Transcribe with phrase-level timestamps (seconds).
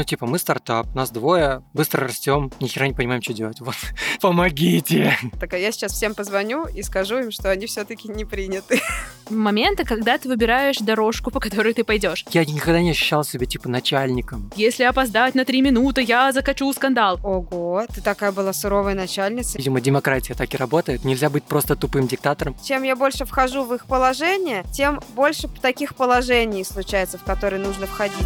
[0.00, 3.60] Ну, типа, мы стартап, нас двое, быстро растем, ни хера не понимаем, что делать.
[3.60, 3.74] Вот,
[4.22, 5.14] помогите.
[5.38, 8.80] Так, а я сейчас всем позвоню и скажу им, что они все-таки не приняты.
[9.28, 12.24] Моменты, когда ты выбираешь дорожку, по которой ты пойдешь.
[12.30, 14.50] Я никогда не ощущал себя, типа, начальником.
[14.56, 17.20] Если опоздать на три минуты, я закачу скандал.
[17.22, 19.58] Ого, ты такая была суровая начальница.
[19.58, 21.04] Видимо, демократия так и работает.
[21.04, 22.56] Нельзя быть просто тупым диктатором.
[22.64, 27.86] Чем я больше вхожу в их положение, тем больше таких положений случается, в которые нужно
[27.86, 28.16] входить.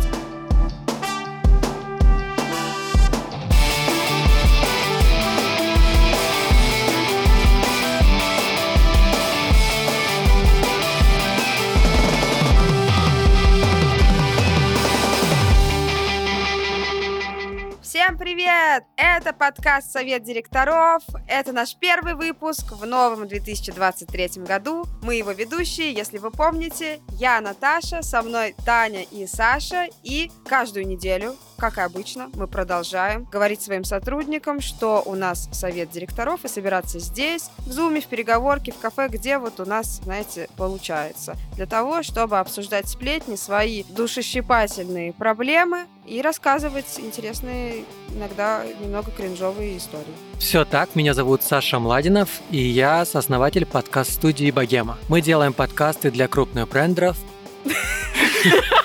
[18.05, 18.85] Всем привет!
[18.99, 21.03] Это подкаст «Совет директоров».
[21.27, 24.85] Это наш первый выпуск в новом 2023 году.
[25.03, 27.01] Мы его ведущие, если вы помните.
[27.13, 29.89] Я Наташа, со мной Таня и Саша.
[30.03, 35.91] И каждую неделю, как и обычно, мы продолжаем говорить своим сотрудникам, что у нас совет
[35.91, 40.49] директоров, и собираться здесь, в зуме, в переговорке, в кафе, где вот у нас, знаете,
[40.57, 41.37] получается.
[41.57, 50.05] Для того, чтобы обсуждать сплетни, свои душещипательные проблемы и рассказывать интересные, иногда немного кринжовые истории.
[50.39, 54.99] Все так, меня зовут Саша Младинов, и я сооснователь подкаст-студии «Богема».
[55.09, 57.17] Мы делаем подкасты для крупных брендов,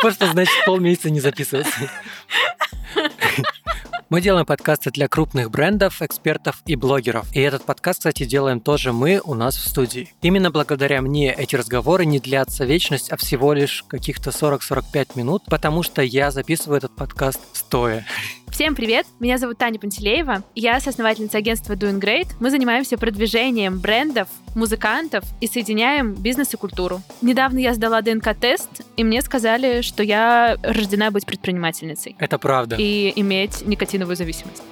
[0.00, 1.90] Просто, значит, полмесяца не записываться.
[4.10, 7.26] Мы делаем подкасты для крупных брендов, экспертов и блогеров.
[7.34, 10.14] И этот подкаст, кстати, делаем тоже мы у нас в студии.
[10.22, 15.82] Именно благодаря мне эти разговоры не длятся вечность, а всего лишь каких-то 40-45 минут, потому
[15.82, 18.06] что я записываю этот подкаст стоя.
[18.50, 19.06] Всем привет!
[19.20, 20.42] Меня зовут Таня Пантелеева.
[20.54, 22.28] Я соосновательница агентства Doing Great.
[22.40, 27.00] Мы занимаемся продвижением брендов, музыкантов и соединяем бизнес и культуру.
[27.22, 32.16] Недавно я сдала ДНК-тест, и мне сказали, что я рождена быть предпринимательницей.
[32.18, 32.76] Это правда.
[32.78, 34.62] И иметь никотиновую зависимость.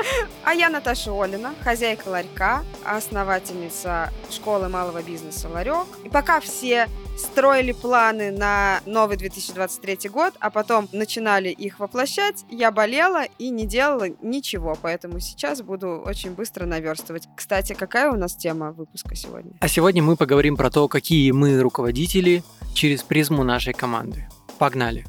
[0.47, 5.87] А я Наташа Олина, хозяйка ларька, основательница школы малого бизнеса «Ларек».
[6.05, 12.71] И пока все строили планы на новый 2023 год, а потом начинали их воплощать, я
[12.71, 17.27] болела и не делала ничего, поэтому сейчас буду очень быстро наверстывать.
[17.35, 19.51] Кстати, какая у нас тема выпуска сегодня?
[19.59, 22.41] А сегодня мы поговорим про то, какие мы руководители
[22.73, 24.29] через призму нашей команды.
[24.57, 25.05] Погнали!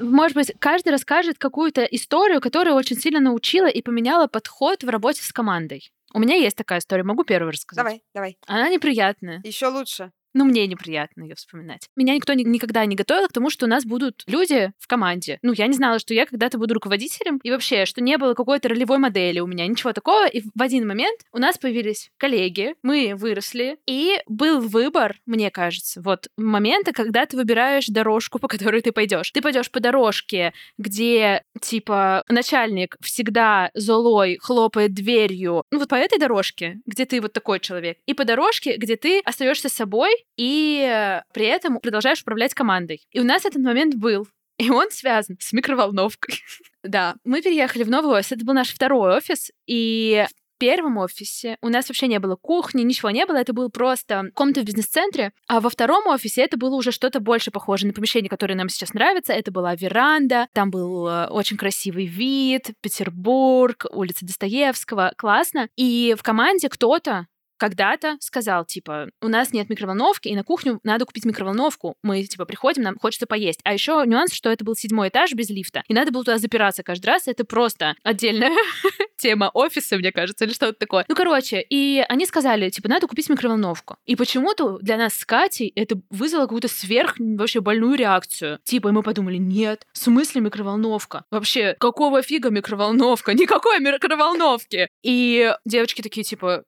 [0.00, 5.22] Может быть, каждый расскажет какую-то историю, которая очень сильно научила и поменяла подход в работе
[5.22, 5.92] с командой.
[6.12, 7.84] У меня есть такая история, могу первую рассказать.
[7.84, 8.38] Давай, давай.
[8.46, 9.40] Она неприятная.
[9.44, 10.12] Еще лучше.
[10.34, 11.88] Ну, мне неприятно ее вспоминать.
[11.96, 15.38] Меня никто ни- никогда не готовил к тому, что у нас будут люди в команде.
[15.42, 18.68] Ну, я не знала, что я когда-то буду руководителем, и вообще, что не было какой-то
[18.68, 20.26] ролевой модели у меня, ничего такого.
[20.28, 26.00] И в один момент у нас появились коллеги, мы выросли, и был выбор, мне кажется,
[26.00, 29.30] вот момента, когда ты выбираешь дорожку, по которой ты пойдешь.
[29.30, 35.64] Ты пойдешь по дорожке, где, типа, начальник всегда золой хлопает дверью.
[35.70, 37.98] Ну, вот по этой дорожке, где ты вот такой человек.
[38.06, 43.02] И по дорожке, где ты остаешься собой, и при этом продолжаешь управлять командой.
[43.10, 44.26] И у нас этот момент был.
[44.58, 46.40] И он связан с микроволновкой.
[46.82, 48.32] да, мы переехали в новый офис.
[48.32, 49.50] Это был наш второй офис.
[49.66, 53.70] И в первом офисе у нас вообще не было кухни, ничего не было, это был
[53.70, 57.94] просто комната в бизнес-центре, а во втором офисе это было уже что-то больше похоже на
[57.94, 63.86] помещение, которое нам сейчас нравится, это была веранда, там был э, очень красивый вид, Петербург,
[63.90, 67.26] улица Достоевского, классно, и в команде кто-то
[67.60, 71.94] когда-то сказал, типа, у нас нет микроволновки, и на кухню надо купить микроволновку.
[72.02, 73.60] Мы, типа, приходим, нам хочется поесть.
[73.64, 76.82] А еще нюанс, что это был седьмой этаж без лифта, и надо было туда запираться
[76.82, 77.28] каждый раз.
[77.28, 78.56] Это просто отдельная
[79.18, 81.04] тема офиса, мне кажется, или что-то такое.
[81.06, 83.96] Ну, короче, и они сказали, типа, надо купить микроволновку.
[84.06, 88.58] И почему-то для нас с Катей это вызвало какую-то сверх вообще больную реакцию.
[88.64, 91.24] Типа, и мы подумали, нет, в смысле микроволновка?
[91.30, 93.34] Вообще, какого фига микроволновка?
[93.34, 94.88] Никакой микроволновки!
[95.02, 96.64] И девочки такие, типа,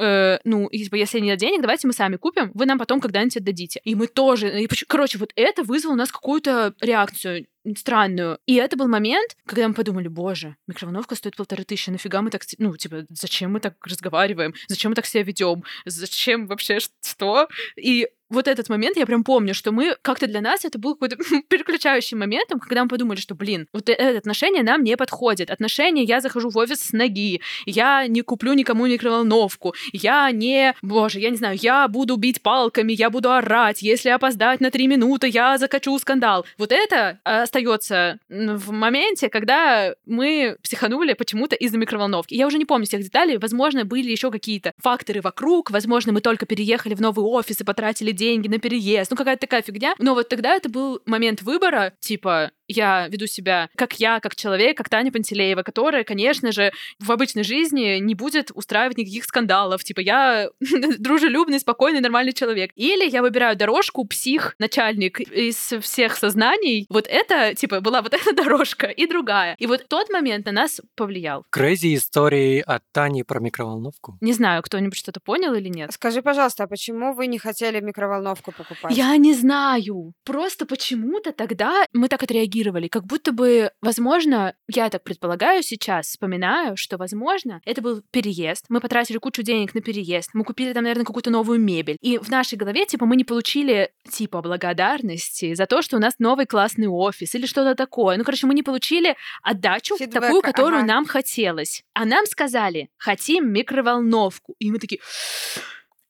[0.00, 3.80] э, ну, типа, если нет денег, давайте мы сами купим, вы нам потом когда-нибудь отдадите.
[3.84, 8.38] И мы тоже, и, короче, вот это вызвало у нас какую-то реакцию странную.
[8.46, 12.42] И это был момент, когда мы подумали, боже, микроволновка стоит полторы тысячи, нафига мы так,
[12.58, 17.48] ну, типа, зачем мы так разговариваем, зачем мы так себя ведем, зачем вообще что?
[17.76, 21.16] И вот этот момент я прям помню, что мы как-то для нас это был какой-то
[21.48, 25.50] переключающим моментом, когда мы подумали, что, блин, вот э, это отношение нам не подходит.
[25.50, 31.18] Отношения, я захожу в офис с ноги, я не куплю никому микроволновку, я не, боже,
[31.20, 35.28] я не знаю, я буду бить палками, я буду орать, если опоздать на три минуты,
[35.28, 36.46] я закачу скандал.
[36.56, 42.34] Вот это остается в моменте, когда мы психанули почему-то из-за микроволновки.
[42.34, 46.46] Я уже не помню всех деталей, возможно, были еще какие-то факторы вокруг, возможно, мы только
[46.46, 49.94] переехали в новый офис и потратили деньги на переезд, ну какая-то такая фигня.
[49.98, 54.76] Но вот тогда это был момент выбора, типа, я веду себя как я, как человек,
[54.76, 56.70] как Таня Пантелеева, которая, конечно же,
[57.00, 59.82] в обычной жизни не будет устраивать никаких скандалов.
[59.82, 60.50] Типа, я
[60.98, 62.70] дружелюбный, спокойный, нормальный человек.
[62.76, 66.86] Или я выбираю дорожку псих, начальник из всех сознаний.
[66.88, 69.56] Вот это, типа, была вот эта дорожка и другая.
[69.58, 71.44] И вот тот момент на нас повлиял.
[71.50, 74.18] Крейзи истории от Тани про микроволновку.
[74.20, 75.92] Не знаю, кто-нибудь что-то понял или нет.
[75.92, 78.09] Скажи, пожалуйста, а почему вы не хотели микроволновку
[78.52, 78.96] покупать?
[78.96, 80.12] Я не знаю.
[80.24, 86.06] Просто почему-то тогда мы так отреагировали реагировали, как будто бы, возможно, я так предполагаю сейчас,
[86.06, 90.84] вспоминаю, что, возможно, это был переезд, мы потратили кучу денег на переезд, мы купили там,
[90.84, 95.66] наверное, какую-то новую мебель, и в нашей голове, типа, мы не получили, типа, благодарности за
[95.66, 98.16] то, что у нас новый классный офис или что-то такое.
[98.16, 100.86] Ну, короче, мы не получили отдачу Фидбэк, такую, которую ага.
[100.86, 101.84] нам хотелось.
[101.94, 104.54] А нам сказали, хотим микроволновку.
[104.58, 105.00] И мы такие,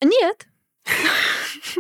[0.03, 0.47] нет,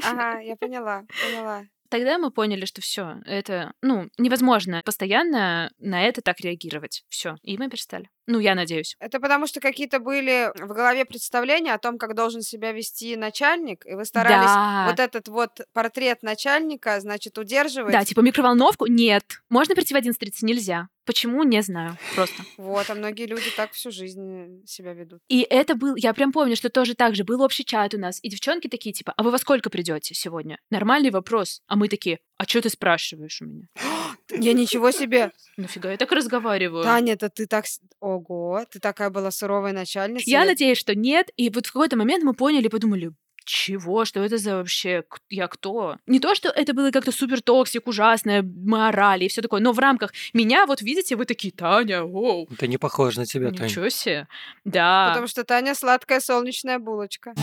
[0.04, 1.64] Ага, я поняла, поняла.
[1.90, 7.02] Тогда мы поняли, что все, это, ну, невозможно постоянно на это так реагировать.
[7.08, 8.08] Все, и мы перестали.
[8.28, 8.94] Ну, я надеюсь.
[9.00, 13.84] Это потому, что какие-то были в голове представления о том, как должен себя вести начальник,
[13.86, 14.86] и вы старались да.
[14.88, 17.92] вот этот вот портрет начальника, значит, удерживать.
[17.92, 19.24] Да, типа микроволновку нет.
[19.48, 20.30] Можно прийти в 11.30?
[20.42, 20.86] Нельзя.
[21.04, 21.96] Почему, не знаю.
[22.14, 22.42] Просто.
[22.56, 25.20] Вот, а многие люди так всю жизнь себя ведут.
[25.28, 28.18] И это был, я прям помню, что тоже так же, был общий чат у нас,
[28.22, 30.58] и девчонки такие, типа, а вы во сколько придете сегодня?
[30.70, 31.62] Нормальный вопрос.
[31.66, 33.66] А мы такие, а что ты спрашиваешь у меня?
[34.30, 35.32] Я ничего себе.
[35.56, 36.84] Нафига я так разговариваю?
[36.84, 37.64] Таня, это ты так...
[37.98, 40.30] Ого, ты такая была суровая начальница.
[40.30, 41.30] Я надеюсь, что нет.
[41.36, 43.10] И вот в какой-то момент мы поняли, подумали,
[43.44, 44.04] чего?
[44.04, 45.04] Что это за вообще?
[45.28, 45.96] Я кто?
[46.06, 49.72] Не то, что это было как-то супер toxic, ужасное, мы орали и все такое, но
[49.72, 52.48] в рамках меня, вот видите, вы такие, Таня, оу.
[52.50, 53.64] Это не похоже на тебя, Таня.
[53.64, 54.26] Ничего себе.
[54.64, 55.08] Да.
[55.10, 57.34] Потому что Таня сладкая солнечная булочка.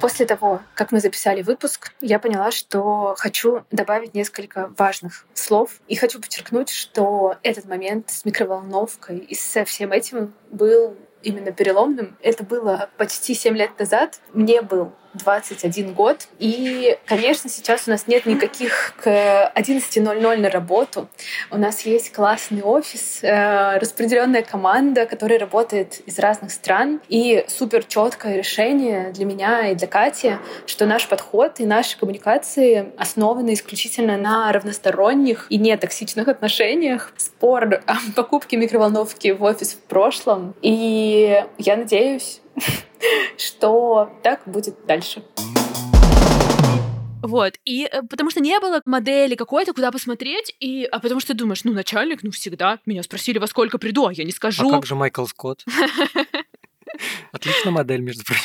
[0.00, 5.80] После того, как мы записали выпуск, я поняла, что хочу добавить несколько важных слов.
[5.88, 12.16] И хочу подчеркнуть, что этот момент с микроволновкой и со всем этим был именно переломным.
[12.22, 14.20] Это было почти 7 лет назад.
[14.32, 16.28] Мне был 21 год.
[16.38, 21.08] И, конечно, сейчас у нас нет никаких к 11.00 на работу.
[21.50, 27.00] У нас есть классный офис, э, распределенная команда, которая работает из разных стран.
[27.08, 30.36] И супер четкое решение для меня и для Кати,
[30.66, 37.12] что наш подход и наши коммуникации основаны исключительно на равносторонних и нетоксичных отношениях.
[37.16, 40.54] Спор о покупке микроволновки в офис в прошлом.
[40.62, 42.40] И я надеюсь,
[43.36, 45.22] что так будет дальше.
[47.20, 51.32] Вот, и э, потому что не было модели какой-то, куда посмотреть, и, а потому что
[51.32, 52.78] ты думаешь, ну, начальник, ну, всегда.
[52.86, 54.68] Меня спросили, во сколько приду, а я не скажу.
[54.68, 55.64] А как же Майкл Скотт?
[57.32, 58.44] Отличная модель, между прочим.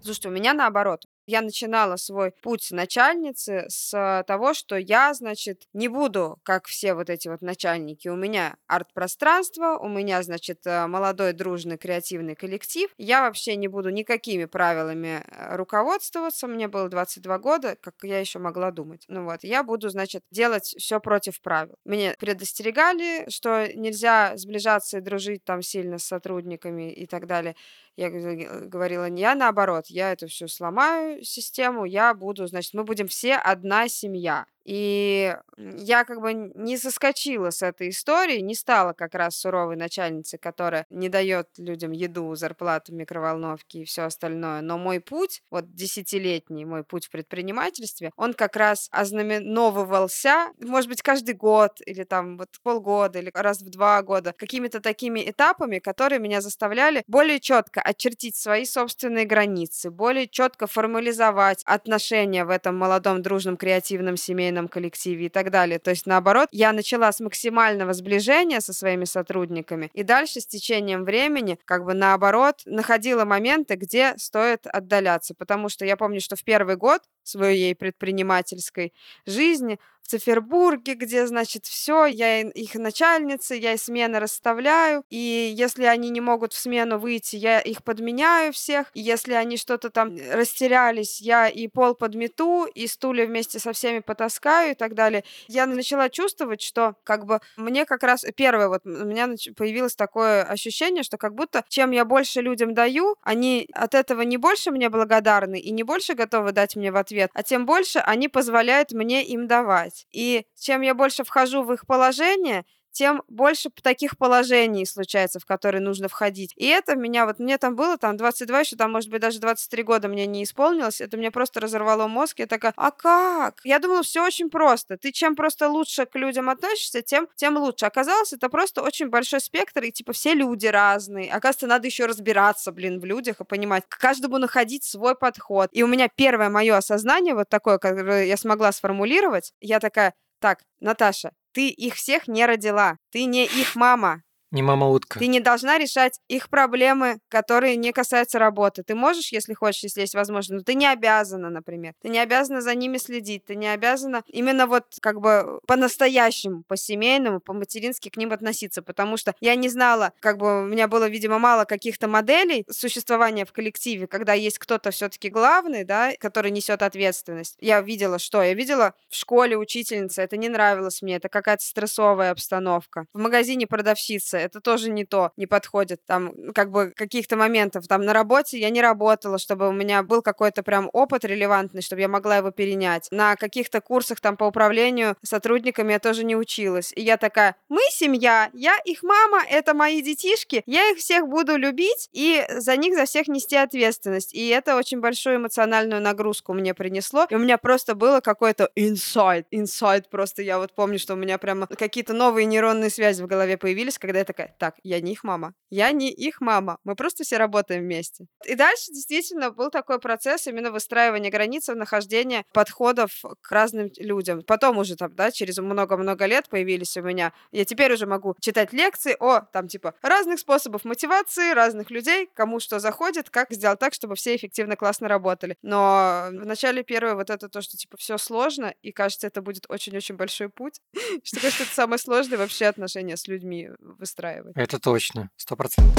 [0.02, 1.04] Слушайте, у меня наоборот.
[1.26, 7.08] Я начинала свой путь начальницы с того, что я, значит, не буду, как все вот
[7.08, 8.08] эти вот начальники.
[8.08, 12.90] У меня арт-пространство, у меня, значит, э, молодой, дружный, креативный коллектив.
[12.98, 16.46] Я вообще не буду никакими правилами э, руководствоваться.
[16.46, 19.04] Мне было 22 года, как я еще могла думать.
[19.08, 21.76] Ну вот, я буду, значит, делать все против правил.
[21.84, 27.54] Мне предостерегали, что нельзя сближаться и дружить там сильно с сотрудниками и так далее.
[27.96, 33.08] Я говорила, не я наоборот, я это все сломаю, систему, я буду, значит, мы будем
[33.08, 34.46] все одна семья.
[34.70, 40.38] И я как бы не соскочила с этой истории, не стала как раз суровой начальницей,
[40.38, 44.60] которая не дает людям еду, зарплату, микроволновки и все остальное.
[44.60, 51.02] Но мой путь, вот десятилетний мой путь в предпринимательстве, он как раз ознаменовывался, может быть,
[51.02, 56.20] каждый год или там вот полгода или раз в два года, какими-то такими этапами, которые
[56.20, 63.20] меня заставляли более четко очертить свои собственные границы, более четко формализовать отношения в этом молодом,
[63.20, 65.78] дружном, креативном семейном семейном коллективе и так далее.
[65.78, 71.04] То есть, наоборот, я начала с максимального сближения со своими сотрудниками, и дальше с течением
[71.04, 75.34] времени, как бы наоборот, находила моменты, где стоит отдаляться.
[75.34, 78.92] Потому что я помню, что в первый год своей предпринимательской
[79.26, 79.78] жизни
[80.10, 86.20] Цифербурге, где, значит, все, я их начальница, я и смены расставляю, и если они не
[86.20, 91.48] могут в смену выйти, я их подменяю всех, и если они что-то там растерялись, я
[91.48, 95.22] и пол подмету, и стулья вместе со всеми потаскаю и так далее.
[95.46, 100.42] Я начала чувствовать, что как бы мне как раз первое вот у меня появилось такое
[100.42, 104.88] ощущение, что как будто чем я больше людям даю, они от этого не больше мне
[104.88, 109.24] благодарны и не больше готовы дать мне в ответ, а тем больше они позволяют мне
[109.24, 109.99] им давать.
[110.10, 115.80] И чем я больше вхожу в их положение, тем больше таких положений случается, в которые
[115.80, 116.52] нужно входить.
[116.56, 119.82] И это меня, вот мне там было, там 22, еще там, может быть, даже 23
[119.82, 123.60] года мне не исполнилось, это мне просто разорвало мозг, я такая, а как?
[123.64, 124.96] Я думала, все очень просто.
[124.96, 127.86] Ты чем просто лучше к людям относишься, тем, тем лучше.
[127.86, 131.32] Оказалось, это просто очень большой спектр, и типа все люди разные.
[131.32, 135.70] Оказывается, надо еще разбираться, блин, в людях и понимать, к каждому находить свой подход.
[135.72, 140.60] И у меня первое мое осознание вот такое, которое я смогла сформулировать, я такая, так,
[140.80, 142.96] Наташа, ты их всех не родила.
[143.10, 144.22] Ты не их мама.
[144.52, 145.18] Не мама-утка.
[145.18, 148.82] Ты не должна решать их проблемы, которые не касаются работы.
[148.82, 151.94] Ты можешь, если хочешь, если есть возможность, но ты не обязана, например.
[152.02, 153.44] Ты не обязана за ними следить.
[153.44, 158.82] Ты не обязана именно вот как бы по-настоящему, по-семейному, по-матерински к ним относиться.
[158.82, 163.44] Потому что я не знала, как бы у меня было, видимо, мало каких-то моделей существования
[163.44, 167.56] в коллективе, когда есть кто-то все-таки главный, да, который несет ответственность.
[167.60, 168.42] Я видела что?
[168.42, 173.06] Я видела в школе учительница, это не нравилось мне, это какая-то стрессовая обстановка.
[173.12, 176.04] В магазине продавщица, это тоже не то, не подходит.
[176.06, 177.86] Там, как бы, каких-то моментов.
[177.86, 182.02] Там на работе я не работала, чтобы у меня был какой-то прям опыт релевантный, чтобы
[182.02, 183.08] я могла его перенять.
[183.10, 186.92] На каких-то курсах там по управлению сотрудниками я тоже не училась.
[186.94, 191.56] И я такая, мы семья, я их мама, это мои детишки, я их всех буду
[191.56, 194.34] любить и за них за всех нести ответственность.
[194.34, 197.26] И это очень большую эмоциональную нагрузку мне принесло.
[197.30, 200.42] И у меня просто было какой-то инсайт, инсайт просто.
[200.42, 204.18] Я вот помню, что у меня прямо какие-то новые нейронные связи в голове появились, когда
[204.20, 205.54] я такая, так, я не их мама.
[205.70, 206.78] Я не их мама.
[206.84, 208.26] Мы просто все работаем вместе.
[208.44, 213.10] И дальше действительно был такой процесс именно выстраивания границ, нахождения подходов
[213.40, 214.42] к разным людям.
[214.42, 217.32] Потом уже там, да, через много-много лет появились у меня.
[217.52, 222.60] Я теперь уже могу читать лекции о, там, типа, разных способов мотивации, разных людей, кому
[222.60, 225.56] что заходит, как сделать так, чтобы все эффективно, классно работали.
[225.62, 229.66] Но в начале первое вот это то, что, типа, все сложно, и кажется, это будет
[229.68, 230.80] очень-очень большой путь.
[231.22, 234.52] Что, кажется, это самое сложное вообще отношение с людьми выстраивать устраивать.
[234.56, 235.94] Это точно, сто процентов.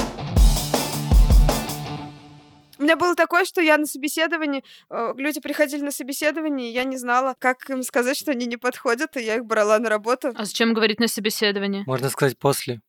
[2.78, 6.82] У меня было такое, что я на собеседовании, э, люди приходили на собеседование, и я
[6.82, 10.32] не знала, как им сказать, что они не подходят, и я их брала на работу.
[10.34, 11.84] А зачем говорить на собеседовании?
[11.86, 12.80] Можно сказать после.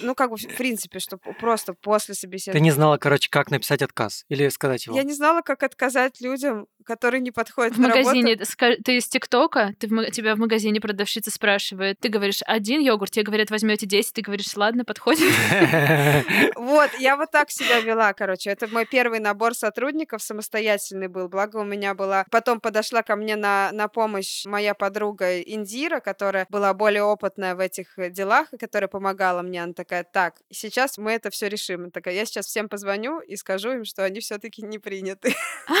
[0.00, 2.60] Ну, как бы, в принципе, что просто после собеседования.
[2.60, 4.96] Ты не знала, короче, как написать отказ или сказать его?
[4.96, 8.82] Я не знала, как отказать людям, которые не подходят в на магазине, работу.
[8.84, 13.24] Ты из ТикТока, ты в, тебя в магазине продавщица спрашивает, ты говоришь один йогурт, тебе
[13.24, 15.30] говорят, возьмете 10, ты говоришь, ладно, подходит.
[16.56, 18.50] Вот, я вот так себя вела, короче.
[18.50, 21.28] Это мой первый набор сотрудников самостоятельный был.
[21.28, 22.24] Благо у меня была...
[22.30, 27.60] Потом подошла ко мне на, на помощь моя подруга Индира, которая была более опытная в
[27.60, 29.62] этих делах, и которая помогала мне.
[29.62, 31.80] Она такая, так, сейчас мы это все решим.
[31.80, 35.34] Она такая, я сейчас всем позвоню и скажу им, что они все-таки не приняты.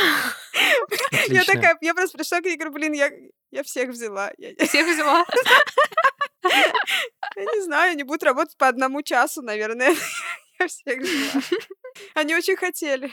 [1.28, 3.10] Я такая, я просто пришла к ней и говорю, блин, я,
[3.50, 4.32] я всех взяла.
[4.58, 5.24] Всех взяла?
[6.42, 9.94] Я не знаю, они будут работать по одному часу, наверное.
[10.58, 11.42] Я всех взяла.
[12.14, 13.12] Они очень хотели.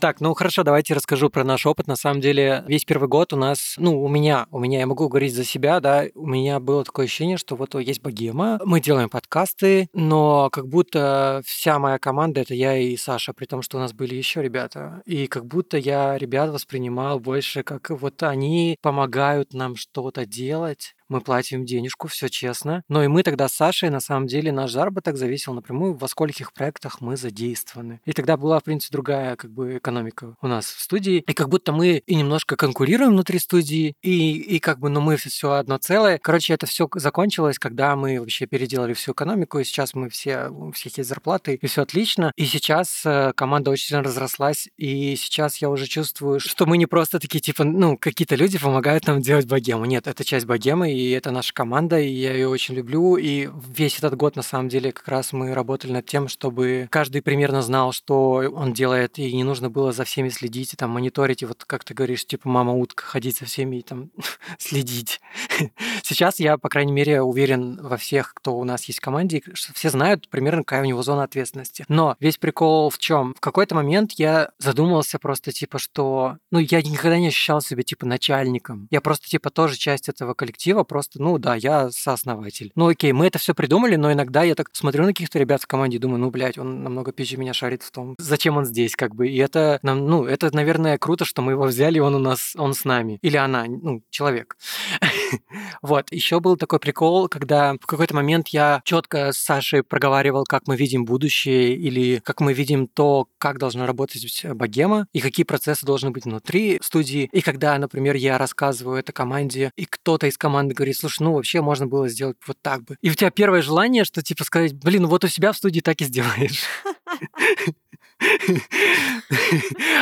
[0.00, 1.88] Так, ну хорошо, давайте расскажу про наш опыт.
[1.88, 5.08] На самом деле, весь первый год у нас, ну, у меня, у меня, я могу
[5.08, 9.08] говорить за себя, да, у меня было такое ощущение, что вот есть богема, мы делаем
[9.08, 13.80] подкасты, но как будто вся моя команда это я и Саша, при том, что у
[13.80, 15.02] нас были еще ребята.
[15.04, 21.20] И как будто я ребят воспринимал больше как вот они помогают нам что-то делать, мы
[21.20, 22.82] платим денежку, все честно.
[22.88, 26.52] Но и мы тогда с Сашей, на самом деле, наш заработок зависел напрямую, во скольких
[26.52, 28.00] проектах мы задействованы.
[28.04, 31.24] И тогда была, в принципе, другая как бы экономика у нас в студии.
[31.26, 35.16] И как будто мы и немножко конкурируем внутри студии, и, и как бы, ну, мы
[35.16, 36.18] все одно целое.
[36.18, 40.72] Короче, это все закончилось, когда мы вообще переделали всю экономику, и сейчас мы все, у
[40.72, 42.32] всех есть зарплаты, и все отлично.
[42.36, 46.86] И сейчас э, команда очень сильно разрослась, и сейчас я уже чувствую, что мы не
[46.86, 49.84] просто такие, типа, ну, какие-то люди помогают нам делать богему.
[49.84, 53.16] Нет, это часть богемы, и это наша команда, и я ее очень люблю.
[53.16, 57.22] И весь этот год, на самом деле, как раз мы работали над тем, чтобы каждый
[57.22, 61.42] примерно знал, что он делает, и не нужно было за всеми следить, и там мониторить,
[61.42, 64.10] и вот как ты говоришь, типа мама утка, ходить за всеми и там
[64.58, 65.20] следить.
[66.02, 69.72] Сейчас я, по крайней мере, уверен во всех, кто у нас есть в команде, что
[69.74, 71.84] все знают примерно, какая у него зона ответственности.
[71.88, 73.34] Но весь прикол в чем?
[73.34, 78.04] В какой-то момент я задумался просто, типа, что, ну, я никогда не ощущал себя, типа,
[78.04, 78.88] начальником.
[78.90, 82.72] Я просто, типа, тоже часть этого коллектива, просто, ну, да, я сооснователь.
[82.74, 85.66] Ну, окей, мы это все придумали, но иногда я так смотрю на каких-то ребят в
[85.66, 88.96] команде и думаю, ну, блядь, он намного пизже меня шарит в том, зачем он здесь,
[88.96, 89.28] как бы.
[89.28, 92.74] И это, нам, ну, это, наверное, круто, что мы его взяли, он у нас, он
[92.74, 93.18] с нами.
[93.22, 94.56] Или она, ну, человек.
[95.82, 96.10] Вот.
[96.10, 100.76] Еще был такой прикол, когда в какой-то момент я четко с Сашей проговаривал, как мы
[100.76, 106.10] видим будущее или как мы видим то, как должна работать богема и какие процессы должны
[106.10, 107.28] быть внутри студии.
[107.32, 111.60] И когда, например, я рассказываю это команде, и кто-то из команды говорит, слушай, ну вообще
[111.60, 112.96] можно было сделать вот так бы.
[113.00, 116.00] И у тебя первое желание, что типа сказать, блин, вот у себя в студии так
[116.00, 116.62] и сделаешь.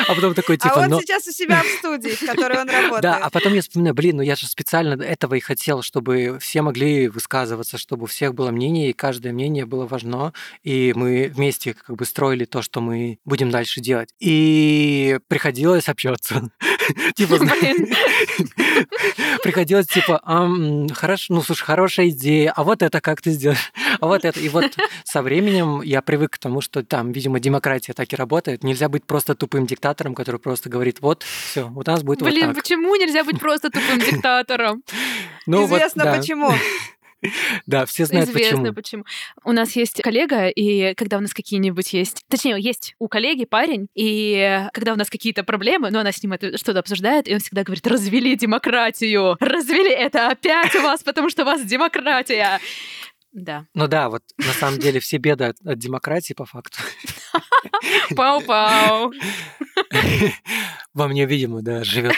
[0.08, 0.74] А потом такой, типа...
[0.74, 1.00] А он но...
[1.00, 3.02] сейчас у себя в студии, в которой он работает.
[3.06, 6.62] Да, а потом я вспоминаю, блин, ну я же специально этого и хотел, чтобы все
[6.62, 10.32] могли высказываться, чтобы у всех было мнение, и каждое мнение было важно,
[10.62, 14.10] и мы вместе как бы строили то, что мы будем дальше делать.
[14.18, 16.50] И приходилось общаться.
[17.16, 17.38] Типа,
[19.42, 20.20] приходилось типа,
[20.94, 24.38] хорошо, ну слушай, хорошая идея, а вот это как ты сделаешь, а вот это.
[24.40, 28.64] И вот со временем я привык к тому, что там, видимо, демократия так и работает.
[28.64, 32.48] Нельзя быть просто тупым диктатором, который просто говорит, вот, все, вот у нас будет Блин,
[32.48, 32.64] вот так.
[32.64, 34.82] почему нельзя быть просто тупым диктатором?
[35.46, 36.14] Ну, вот, Известно да.
[36.14, 36.52] почему.
[37.66, 39.04] Да, все знают Известно почему.
[39.04, 39.04] почему.
[39.44, 42.22] У нас есть коллега, и когда у нас какие-нибудь есть...
[42.28, 46.32] Точнее, есть у коллеги парень, и когда у нас какие-то проблемы, ну, она с ним
[46.32, 51.30] это что-то обсуждает, и он всегда говорит, развели демократию, развели это опять у вас, потому
[51.30, 52.60] что у вас демократия.
[53.32, 53.66] Да.
[53.74, 56.78] Ну да, вот на самом деле все беды от, от демократии по факту.
[58.16, 59.12] Пау-пау.
[60.94, 62.14] Во мне, видимо, да, живет.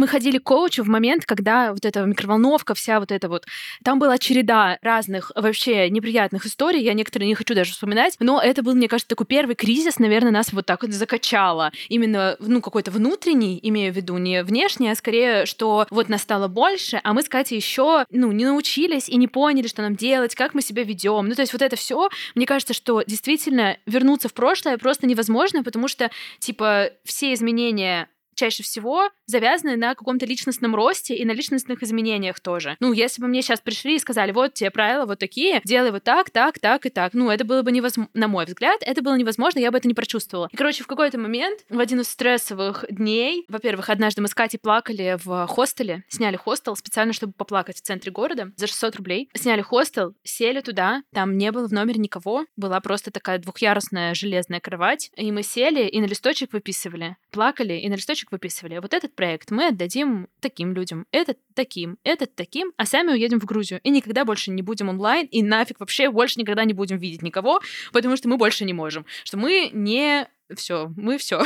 [0.00, 3.44] Мы ходили к коучу в момент, когда вот эта микроволновка, вся вот эта вот...
[3.84, 8.62] Там была череда разных вообще неприятных историй, я некоторые не хочу даже вспоминать, но это
[8.62, 11.70] был, мне кажется, такой первый кризис, наверное, нас вот так вот закачало.
[11.90, 16.48] Именно, ну, какой-то внутренний, имею в виду, не внешний, а скорее, что вот нас стало
[16.48, 20.54] больше, а мы с еще, ну, не научились и не поняли, что нам делать, как
[20.54, 21.28] мы себя ведем.
[21.28, 25.62] Ну, то есть вот это все, мне кажется, что действительно вернуться в прошлое просто невозможно,
[25.62, 28.08] потому что, типа, все изменения
[28.40, 32.76] чаще всего завязаны на каком-то личностном росте и на личностных изменениях тоже.
[32.80, 36.04] Ну, если бы мне сейчас пришли и сказали, вот тебе правила вот такие, делай вот
[36.04, 39.16] так, так, так и так, ну, это было бы невозможно, на мой взгляд, это было
[39.18, 40.48] невозможно, я бы это не прочувствовала.
[40.50, 44.58] И, короче, в какой-то момент, в один из стрессовых дней, во-первых, однажды мы с Катей
[44.58, 49.28] плакали в хостеле, сняли хостел специально, чтобы поплакать в центре города за 600 рублей.
[49.34, 54.60] Сняли хостел, сели туда, там не было в номере никого, была просто такая двухъярусная железная
[54.60, 58.78] кровать, и мы сели и на листочек выписывали, плакали и на листочек выписывали.
[58.78, 63.44] Вот этот проект мы отдадим таким людям, этот таким, этот таким, а сами уедем в
[63.44, 63.80] Грузию.
[63.82, 67.60] И никогда больше не будем онлайн, и нафиг вообще больше никогда не будем видеть никого,
[67.92, 69.06] потому что мы больше не можем.
[69.24, 71.42] Что мы не все, мы все.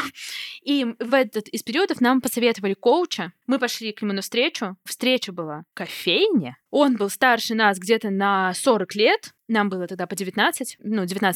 [0.62, 3.32] И в этот из периодов нам посоветовали коуча.
[3.46, 4.76] Мы пошли к нему на встречу.
[4.84, 6.56] Встреча была кофейня.
[6.70, 9.34] Он был старше нас где-то на 40 лет.
[9.46, 11.34] Нам было тогда по 19, ну, 19-20.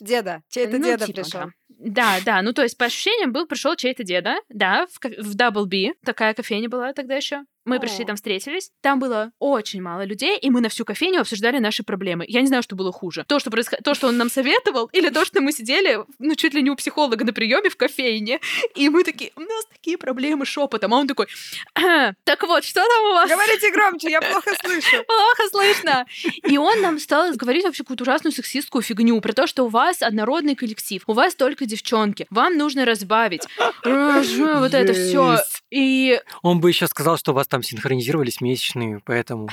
[0.00, 0.42] Деда.
[0.48, 1.40] Чей-то Ну, деда типа, пришел.
[1.40, 1.50] да.
[1.80, 5.64] Да, да, ну то есть по ощущениям был пришел чей-то деда, да, в, в Double
[5.66, 7.44] B, такая кофейня была тогда еще.
[7.68, 11.58] Мы пришли там встретились, там было очень мало людей, и мы на всю кофейню обсуждали
[11.58, 12.24] наши проблемы.
[12.28, 13.24] Я не знаю, что было хуже.
[13.28, 13.80] То, что, происход...
[13.84, 16.76] то, что он нам советовал, или то, что мы сидели, ну, чуть ли не у
[16.76, 18.40] психолога на приеме в кофейне,
[18.74, 21.26] и мы такие, у нас такие проблемы шепотом, а он такой,
[21.74, 23.30] «А, так вот, что там у вас?
[23.30, 25.04] Говорите громче, я плохо слышу.
[25.06, 26.06] Плохо слышно.
[26.44, 30.02] И он нам стал говорить вообще какую-то ужасную сексистскую фигню про то, что у вас
[30.02, 33.46] однородный коллектив, у вас только девчонки, вам нужно разбавить.
[33.84, 35.38] Вот это все.
[35.70, 39.48] И, Он бы еще сказал, что у вас там синхронизировались месячные, поэтому...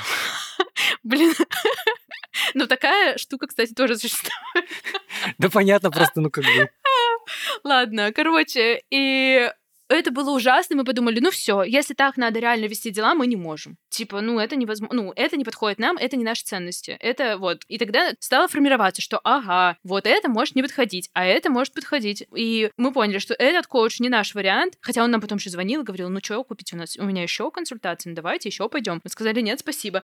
[1.04, 1.34] блин,
[2.54, 4.70] ну такая штука, кстати, тоже существует.
[5.38, 6.70] Да понятно, просто, ну как бы...
[7.64, 9.52] Ладно, короче, и
[9.90, 13.36] это было ужасно, мы подумали, ну все, если так надо реально вести дела, мы не
[13.36, 13.78] можем.
[13.90, 17.64] Типа, ну это невозможно, ну это не подходит нам, это не наши ценности, это вот.
[17.68, 22.28] И тогда стало формироваться, что ага, вот это может не подходить, а это может подходить.
[22.36, 25.82] И мы поняли, что этот коуч не наш вариант, хотя он нам потом еще звонил
[25.82, 29.02] и говорил, ну что купить у нас, у меня еще консультации, ну давайте еще пойдем.
[29.04, 30.04] Мы сказали, нет, спасибо.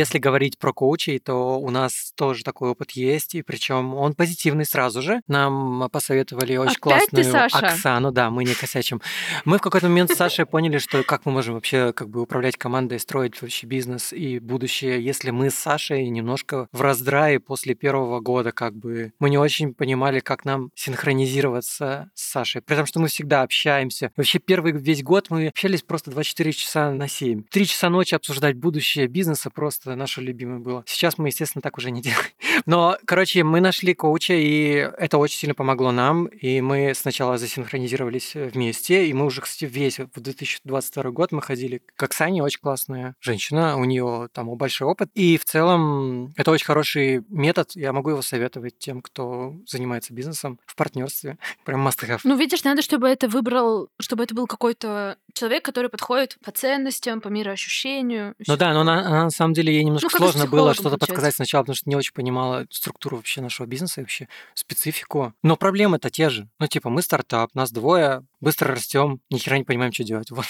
[0.00, 4.64] Если говорить про коучей, то у нас тоже такой опыт есть, и причем он позитивный
[4.64, 5.20] сразу же.
[5.28, 7.58] Нам посоветовали очень Опять классную ты, Саша?
[7.58, 9.02] Оксану, да, мы не косячим.
[9.44, 12.56] Мы в какой-то момент с Сашей поняли, что как мы можем вообще как бы управлять
[12.56, 18.20] командой, строить вообще бизнес и будущее, если мы с Сашей немножко в раздрае после первого
[18.20, 22.62] года, как бы мы не очень понимали, как нам синхронизироваться с Сашей.
[22.62, 24.12] При том, что мы всегда общаемся.
[24.16, 27.42] Вообще первый весь год мы общались просто 24 часа на 7.
[27.50, 30.84] Три часа ночи обсуждать будущее бизнеса просто наше любимое было.
[30.86, 32.30] Сейчас мы, естественно, так уже не делаем.
[32.66, 36.26] Но, короче, мы нашли коуча, и это очень сильно помогло нам.
[36.26, 41.82] И мы сначала засинхронизировались вместе, и мы уже, кстати, весь в 2022 год мы ходили
[41.96, 45.10] к Оксане, очень классная женщина, у нее там большой опыт.
[45.14, 50.58] И в целом это очень хороший метод, я могу его советовать тем, кто занимается бизнесом
[50.66, 51.38] в партнерстве.
[51.64, 52.20] Прям must have.
[52.24, 57.20] Ну, видишь, надо, чтобы это выбрал, чтобы это был какой-то человек, который подходит по ценностям,
[57.20, 58.34] по мироощущению.
[58.46, 61.62] Ну да, но она на самом деле ей немножко с сложно было что-то подсказать сначала,
[61.62, 65.34] потому что не очень понимала структуру вообще нашего бизнеса и вообще специфику.
[65.42, 66.48] Но проблемы-то те же.
[66.58, 70.30] Ну, типа, мы стартап, нас двое, быстро растем, ни хера не понимаем, что делать.
[70.30, 70.46] Вот.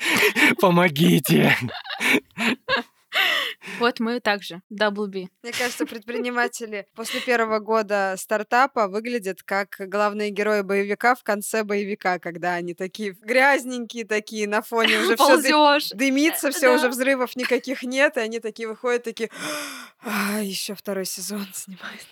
[0.60, 1.56] Помогите.
[3.78, 5.28] Вот мы также, double B.
[5.42, 12.18] Мне кажется, предприниматели после первого года стартапа выглядят как главные герои боевика в конце боевика,
[12.18, 15.36] когда они такие грязненькие, такие на фоне уже все
[15.94, 19.30] дымится, все уже взрывов никаких нет, и они такие выходят, такие,
[20.02, 22.06] а, еще второй сезон снимают.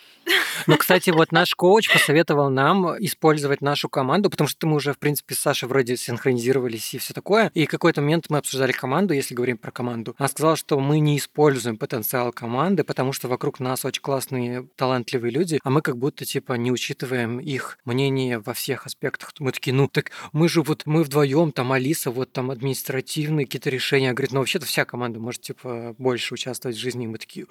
[0.67, 4.99] Ну, кстати, вот наш коуч посоветовал нам использовать нашу команду, потому что мы уже, в
[4.99, 7.51] принципе, с Сашей вроде синхронизировались и все такое.
[7.53, 10.15] И какой-то момент мы обсуждали команду, если говорим про команду.
[10.17, 15.31] Она сказала, что мы не используем потенциал команды, потому что вокруг нас очень классные, талантливые
[15.31, 19.33] люди, а мы как будто, типа, не учитываем их мнение во всех аспектах.
[19.39, 23.69] Мы такие, ну, так мы же вот, мы вдвоем, там, Алиса, вот там административные какие-то
[23.69, 24.13] решения.
[24.13, 27.05] Говорит, ну, вообще-то вся команда может, типа, больше участвовать в жизни.
[27.05, 27.45] И мы такие,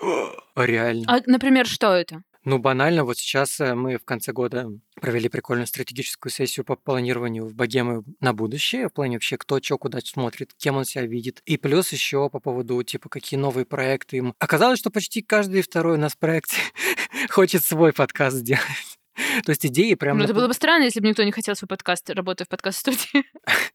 [0.55, 1.05] а реально?
[1.09, 2.23] А, например, что это?
[2.45, 4.71] Ну, банально, вот сейчас э, мы в конце года
[5.01, 9.77] провели прикольную стратегическую сессию по планированию в богемы на будущее, в плане вообще кто что
[9.77, 11.43] куда смотрит, кем он себя видит.
[11.47, 14.35] И плюс еще по поводу, типа, какие новые проекты им.
[14.39, 16.57] Оказалось, что почти каждый второй у нас в проекте
[17.29, 18.88] хочет свой подкаст сделать.
[19.45, 20.19] То есть идеи прям...
[20.19, 23.25] Ну, это было бы странно, если бы никто не хотел свой подкаст, работая в подкаст-студии.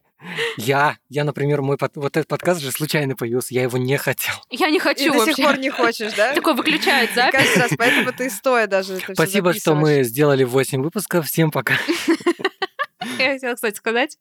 [0.56, 4.32] Я, я, например, мой под- вот этот подкаст же случайно появился, я его не хотел.
[4.48, 5.34] Я не И хочу до вообще.
[5.34, 6.32] сих пор не хочешь, да?
[6.34, 7.40] Такой выключает И запись.
[7.40, 11.26] Каждый раз, поэтому ты стоя даже Спасибо, что мы сделали 8 выпусков.
[11.26, 11.74] Всем пока.
[13.18, 14.16] Я хотела, кстати, сказать.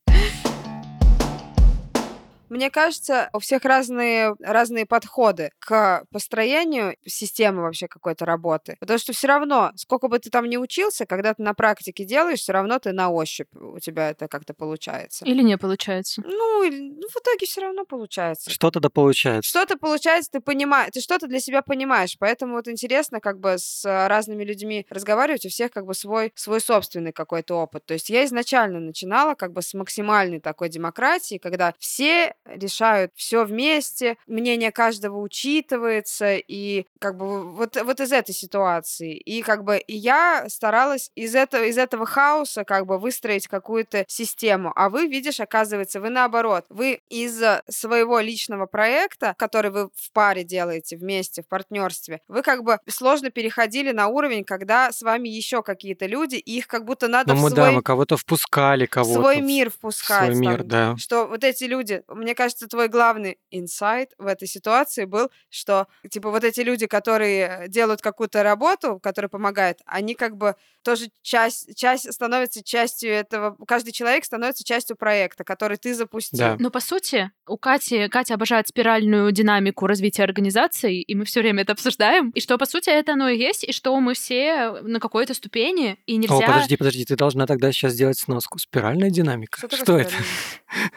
[2.54, 8.78] Мне кажется, у всех разные, разные подходы к построению системы вообще какой-то работы.
[8.80, 12.42] Потому что все равно, сколько бы ты там ни учился, когда ты на практике делаешь,
[12.42, 15.26] все равно ты на ощупь у тебя это как-то получается.
[15.26, 16.22] Или не получается.
[16.24, 18.52] Ну, или- ну, в итоге все равно получается.
[18.52, 19.50] Что тогда получается?
[19.50, 23.84] Что-то получается, ты понимаешь, ты что-то для себя понимаешь, поэтому вот интересно как бы с
[23.84, 27.84] разными людьми разговаривать, у всех как бы свой, свой собственный какой-то опыт.
[27.88, 33.46] То есть я изначально начинала как бы с максимальной такой демократии, когда все решают все
[33.46, 39.16] вместе, мнение каждого учитывается, и как бы вот, вот из этой ситуации.
[39.16, 44.06] И как бы и я старалась из этого, из этого хаоса как бы выстроить какую-то
[44.08, 44.72] систему.
[44.76, 46.66] А вы, видишь, оказывается, вы наоборот.
[46.70, 52.64] Вы из своего личного проекта, который вы в паре делаете вместе, в партнерстве, вы как
[52.64, 57.08] бы сложно переходили на уровень, когда с вами еще какие-то люди, и их как будто
[57.08, 59.22] надо Ну, в мы, свой, да, мы кого-то впускали, в кого-то.
[59.22, 60.26] свой в мир впускать.
[60.26, 60.98] Свой мир, там, да.
[60.98, 62.04] что вот эти люди,
[62.34, 67.66] мне кажется, твой главный инсайт в этой ситуации был, что типа вот эти люди, которые
[67.68, 73.92] делают какую-то работу, которая помогает, они как бы тоже часть, часть становятся частью этого, каждый
[73.92, 76.40] человек становится частью проекта, который ты запустил.
[76.40, 76.58] Да.
[76.60, 81.62] Но по сути, у Кати, Катя обожает спиральную динамику развития организации, и мы все время
[81.62, 82.32] это обсуждаем.
[82.32, 86.00] И что, по сути, это оно и есть, и что мы все на какой-то ступени,
[86.08, 86.36] и нельзя...
[86.36, 88.58] О, подожди, подожди, ты должна тогда сейчас сделать сноску.
[88.58, 89.60] Спиральная динамика.
[89.60, 90.14] Что, Что это?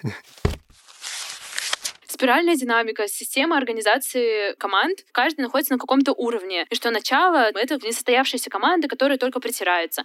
[2.17, 2.57] спиральная?
[2.57, 6.67] Динамика, система организации команд, каждый находится на каком-то уровне.
[6.71, 10.03] И что начало— это несостоявшаяся команда, которая только притирается.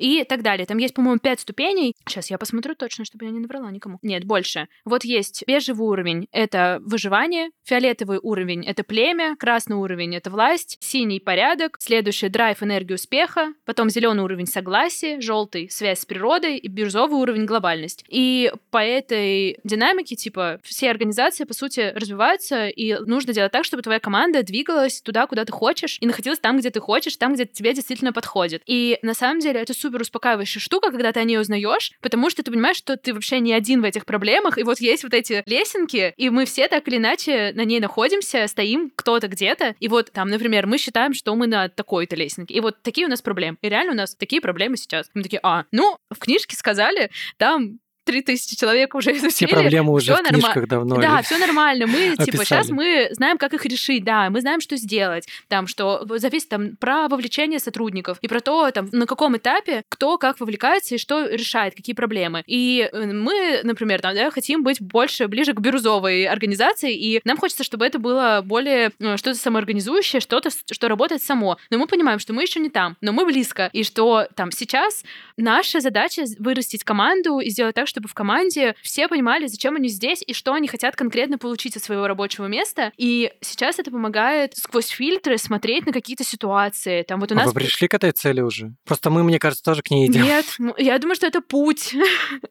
[0.00, 0.66] И так далее.
[0.66, 1.94] Там есть, по-моему, пять ступеней.
[2.08, 3.98] Сейчас я посмотрю точно, чтобы я не наврала никому.
[4.02, 4.68] Нет, больше.
[4.84, 11.20] Вот есть бежевый уровень— это выживание, фиолетовый уровень— это племя, красный уровень— это власть, синий—
[11.24, 17.20] порядок, следующий— драйв, энергия успеха, потом зеленый уровень— согласие, желтый— связь с природой, и бирюзовый
[17.20, 18.04] уровень— глобальность.
[18.08, 23.82] И по этой динамике, типа, все организации, по сути, развиваются, и нужно делать так, чтобы
[23.82, 27.44] твоя команда двигалась туда, куда ты хочешь, и находилась там, где ты хочешь, там, где
[27.44, 28.62] тебе действительно подходит.
[28.66, 32.30] И на самом деле это супер супер успокаивающая штука, когда ты о ней узнаешь, потому
[32.30, 35.14] что ты понимаешь, что ты вообще не один в этих проблемах, и вот есть вот
[35.14, 39.88] эти лесенки, и мы все так или иначе на ней находимся, стоим кто-то где-то, и
[39.88, 43.20] вот там, например, мы считаем, что мы на такой-то лесенке, и вот такие у нас
[43.20, 43.56] проблемы.
[43.62, 45.10] И реально у нас такие проблемы сейчас.
[45.14, 49.30] Мы такие, а, ну, в книжке сказали, там 3000 человек уже изучили.
[49.30, 51.00] Все проблемы уже всё в книжках норма- давно.
[51.00, 51.86] Да, все нормально.
[51.86, 52.44] Мы, типа, описали.
[52.44, 55.26] сейчас мы знаем, как их решить, да, мы знаем, что сделать.
[55.48, 60.18] Там, что зависит там про вовлечение сотрудников и про то, там, на каком этапе кто
[60.18, 62.42] как вовлекается и что решает, какие проблемы.
[62.46, 67.36] И э, мы, например, там, да, хотим быть больше, ближе к бирюзовой организации, и нам
[67.36, 71.58] хочется, чтобы это было более э, что-то самоорганизующее, что-то, что работает само.
[71.70, 73.70] Но мы понимаем, что мы еще не там, но мы близко.
[73.72, 75.04] И что там сейчас
[75.36, 80.22] наша задача вырастить команду и сделать так, чтобы в команде все понимали, зачем они здесь
[80.26, 82.92] и что они хотят конкретно получить от своего рабочего места.
[82.96, 87.02] И сейчас это помогает сквозь фильтры смотреть на какие-то ситуации.
[87.02, 87.46] Там вот у А нас...
[87.46, 88.74] вы пришли к этой цели уже?
[88.84, 90.22] Просто мы, мне кажется, тоже к ней идем.
[90.22, 90.46] Нет,
[90.78, 91.94] я думаю, что это путь.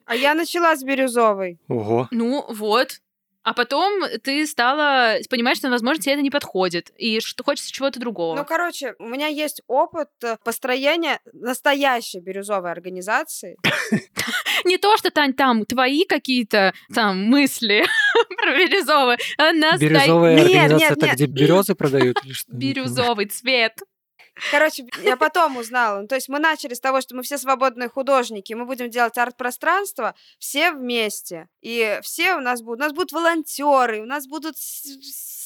[0.06, 1.60] А я начала с бирюзовой.
[1.68, 2.08] Ого.
[2.12, 3.00] Ну, вот.
[3.50, 8.00] А потом ты стала понимать, что, возможно, тебе это не подходит, и что хочется чего-то
[8.00, 8.36] другого.
[8.38, 13.58] Ну, короче, у меня есть опыт э, построения настоящей бирюзовой организации.
[14.66, 17.84] Не то, что, Тань, там твои какие-то там мысли
[18.38, 22.52] про бирюзовый, а Бирюзовая организация, это где березы продают или что?
[22.54, 23.80] бирюзовый цвет.
[24.52, 26.02] Короче, я потом узнала.
[26.02, 29.18] Ну, то есть мы начали с того, что мы все свободные художники, мы будем делать
[29.18, 31.48] арт-пространство все вместе.
[31.62, 34.56] И все у нас будут, у нас будут волонтеры, у нас будут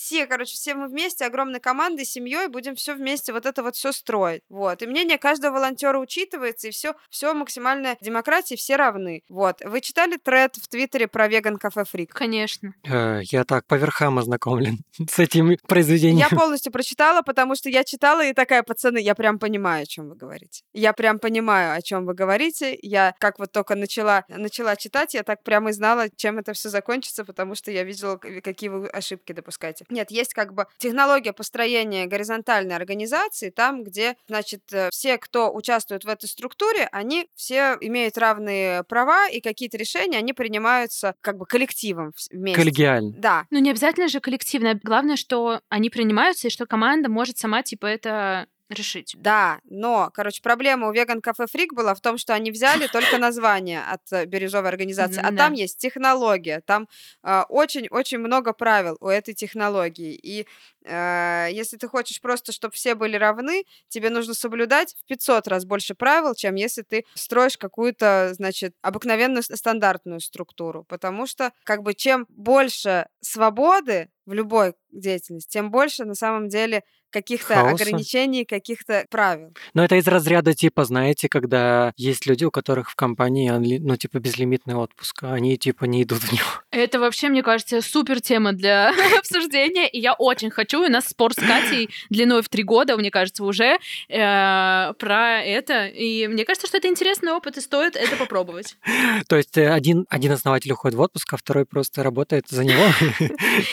[0.04, 3.94] все, короче, все мы вместе, огромной командой, семьей будем все вместе вот это вот все
[3.94, 4.42] строить.
[4.50, 4.82] Вот.
[4.82, 9.22] И мнение каждого волонтера учитывается, и все, все максимальная демократия, все равны.
[9.30, 9.62] Вот.
[9.64, 12.14] Вы читали тред в Твиттере про веган кафе фрик?
[12.14, 12.74] Конечно.
[12.84, 16.18] Э, Я так по верхам ознакомлен с этим произведением.
[16.18, 20.10] Я полностью прочитала, потому что я читала и такая, пацаны, я прям понимаю, о чем
[20.10, 20.64] вы говорите.
[20.74, 22.78] Я прям понимаю, о чем вы говорите.
[22.82, 26.68] Я как вот только начала, начала читать, я так прямо и знала, чем это все
[26.68, 29.86] закончится, потому что я видела, какие вы ошибки допускаете.
[29.94, 36.06] Нет, есть как бы технология построения горизонтальной организации, там, где, значит, э, все, кто участвует
[36.06, 41.46] в этой структуре, они все имеют равные права, и какие-то решения, они принимаются как бы
[41.46, 42.60] коллективом вместе.
[42.60, 43.14] Коллегиально.
[43.18, 44.80] Да, Ну, не обязательно же коллективно.
[44.84, 49.16] Главное, что они принимаются, и что команда может сама, типа, это решить.
[49.18, 53.18] Да, но, короче, проблема у веган кафе фрик была в том, что они взяли только
[53.18, 56.88] название от э, бирюзовой организации, а там есть технология, там
[57.22, 60.14] а, очень-очень много правил у этой технологии.
[60.22, 60.46] И
[60.86, 65.66] э, если ты хочешь просто, чтобы все были равны, тебе нужно соблюдать в 500 раз
[65.66, 70.84] больше правил, чем если ты строишь какую-то, значит, обыкновенную стандартную структуру.
[70.84, 76.84] Потому что, как бы, чем больше свободы в любой деятельности, тем больше на самом деле
[77.14, 77.84] каких-то Хаоса.
[77.84, 79.54] ограничений, каких-то правил.
[79.74, 84.20] Но это из разряда типа, знаете, когда есть люди, у которых в компании, ну, типа,
[84.20, 86.48] безлимитный отпуск, а они, типа, не идут в него.
[86.72, 90.84] Это вообще, мне кажется, супер тема для обсуждения, и я очень хочу.
[90.84, 93.78] У нас спор с Катей длиной в три года, мне кажется, уже
[94.10, 95.86] э, про это.
[95.88, 98.76] И мне кажется, что это интересный опыт, и стоит это попробовать.
[99.28, 102.84] То есть э, один, один основатель уходит в отпуск, а второй просто работает за него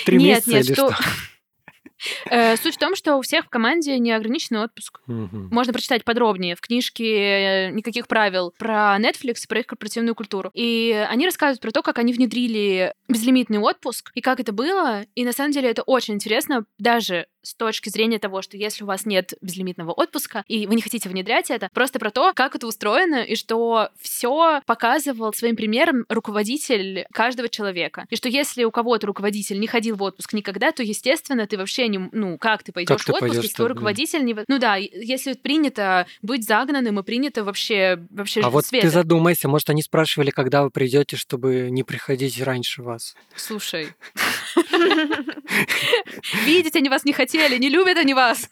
[0.04, 0.94] три месяца или что-
[2.56, 5.00] Суть в том, что у всех в команде неограниченный отпуск.
[5.06, 10.50] Можно прочитать подробнее в книжке э, «Никаких правил» про Netflix, про их корпоративную культуру.
[10.54, 15.04] И они рассказывают про то, как они внедрили безлимитный отпуск и как это было.
[15.14, 18.86] И на самом деле это очень интересно, даже с точки зрения того, что если у
[18.86, 22.66] вас нет безлимитного отпуска, и вы не хотите внедрять это, просто про то, как это
[22.66, 28.06] устроено, и что все показывал своим примером руководитель каждого человека.
[28.10, 31.88] И что если у кого-то руководитель не ходил в отпуск никогда, то, естественно, ты вообще
[31.88, 31.98] не...
[32.12, 34.36] Ну, как ты пойдешь ты в отпуск, пойдёшь если твой руководитель не...
[34.48, 38.86] Ну да, если принято быть загнанным и принято вообще, вообще А вот света.
[38.86, 43.14] ты задумайся, может, они спрашивали, когда вы придете, чтобы не приходить раньше вас.
[43.34, 43.88] Слушай.
[46.44, 48.48] Видеть они вас не хотели, не любят они вас.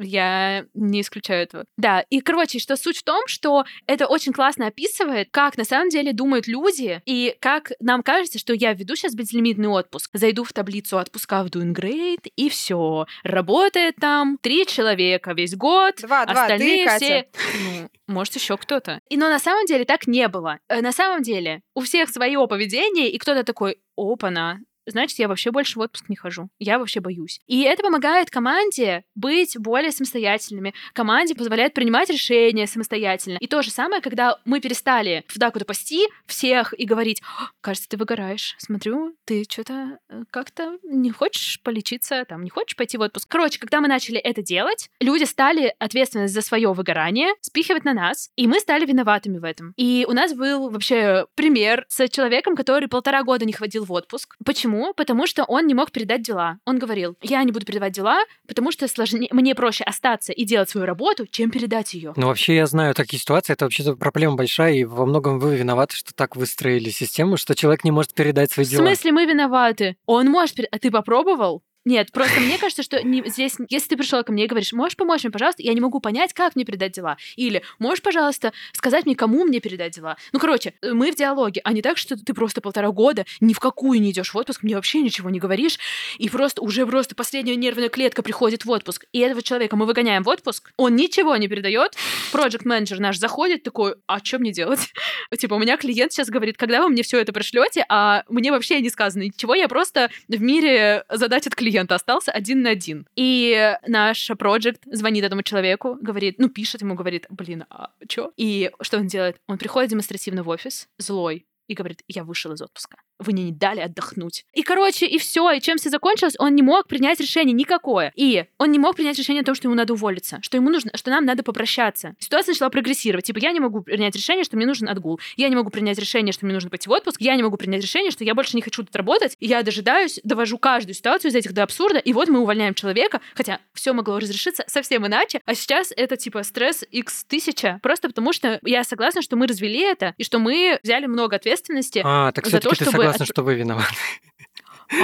[0.00, 1.64] Я не исключаю этого.
[1.76, 5.88] Да, и, короче, что суть в том, что это очень классно описывает, как на самом
[5.88, 10.52] деле думают люди, и как нам кажется, что я веду сейчас безлимитный отпуск, зайду в
[10.52, 13.06] таблицу отпуска в Doing Great, и все.
[13.22, 17.04] Работает там три человека весь год, Два, два, ты остальные Катя.
[17.04, 17.28] все...
[17.62, 19.00] Ну, может, еще кто-то.
[19.08, 20.58] И но на самом деле так не было.
[20.68, 24.58] Э, На самом деле у всех свое поведение, и кто-то такой, опа-на,
[24.90, 26.48] значит, я вообще больше в отпуск не хожу.
[26.58, 27.40] Я вообще боюсь.
[27.46, 30.74] И это помогает команде быть более самостоятельными.
[30.92, 33.38] Команде позволяет принимать решения самостоятельно.
[33.40, 37.22] И то же самое, когда мы перестали в Дакуту пасти всех и говорить,
[37.60, 38.54] кажется, ты выгораешь.
[38.58, 43.28] Смотрю, ты что-то э, как-то не хочешь полечиться, там, не хочешь пойти в отпуск.
[43.28, 48.30] Короче, когда мы начали это делать, люди стали ответственность за свое выгорание спихивать на нас,
[48.36, 49.72] и мы стали виноватыми в этом.
[49.76, 54.36] И у нас был вообще пример с человеком, который полтора года не ходил в отпуск.
[54.44, 54.77] Почему?
[54.96, 56.58] Потому что он не мог передать дела.
[56.64, 60.70] Он говорил, я не буду передавать дела, потому что сложнее, мне проще остаться и делать
[60.70, 62.12] свою работу, чем передать ее.
[62.16, 65.96] Ну, вообще, я знаю такие ситуации, это вообще проблема большая, и во многом вы виноваты,
[65.96, 68.82] что так выстроили систему, что человек не может передать свои дела.
[68.82, 69.96] В смысле мы виноваты?
[70.06, 70.72] Он может передать.
[70.72, 71.62] А ты попробовал?
[71.88, 74.94] Нет, просто мне кажется, что не, здесь, если ты пришел ко мне и говоришь, можешь
[74.94, 77.16] помочь мне, пожалуйста, я не могу понять, как мне передать дела.
[77.34, 80.18] Или можешь, пожалуйста, сказать мне, кому мне передать дела.
[80.32, 83.58] Ну, короче, мы в диалоге, а не так, что ты просто полтора года ни в
[83.58, 85.78] какую не идешь в отпуск, мне вообще ничего не говоришь,
[86.18, 89.06] и просто уже просто последняя нервная клетка приходит в отпуск.
[89.12, 91.96] И этого человека мы выгоняем в отпуск, он ничего не передает,
[92.32, 94.92] проект менеджер наш заходит такой, а что мне делать?
[95.38, 98.78] Типа, у меня клиент сейчас говорит, когда вы мне все это пришлете, а мне вообще
[98.82, 103.06] не сказано ничего, я просто в мире задать от клиента клиента остался один на один.
[103.16, 108.32] И наш проект звонит этому человеку, говорит, ну, пишет ему, говорит, блин, а чё?
[108.36, 109.36] И что он делает?
[109.46, 113.52] Он приходит демонстративно в офис, злой, и говорит, я вышел из отпуска вы мне не
[113.52, 114.44] дали отдохнуть.
[114.52, 115.50] И, короче, и все.
[115.52, 118.12] И чем все закончилось, он не мог принять решение никакое.
[118.16, 120.90] И он не мог принять решение о том, что ему надо уволиться, что ему нужно,
[120.94, 122.14] что нам надо попрощаться.
[122.18, 123.26] Ситуация начала прогрессировать.
[123.26, 125.20] Типа, я не могу принять решение, что мне нужен отгул.
[125.36, 127.20] Я не могу принять решение, что мне нужно пойти в отпуск.
[127.20, 129.36] Я не могу принять решение, что я больше не хочу тут работать.
[129.40, 131.98] И я дожидаюсь, довожу каждую ситуацию из этих до абсурда.
[131.98, 135.40] И вот мы увольняем человека, хотя все могло разрешиться совсем иначе.
[135.44, 137.78] А сейчас это типа стресс x тысяча.
[137.82, 142.02] Просто потому что я согласна, что мы развели это, и что мы взяли много ответственности
[142.04, 143.96] а, так за то, чтобы согласна, что вы виноваты.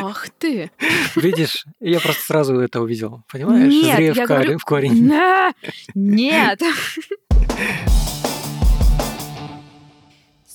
[0.03, 0.71] Ах ты.
[1.15, 3.23] Видишь, я просто сразу это увидел.
[3.31, 3.73] Понимаешь?
[3.73, 4.59] Нет, Зрея в, говорю...
[4.59, 5.13] в корень.
[5.95, 6.63] Нет.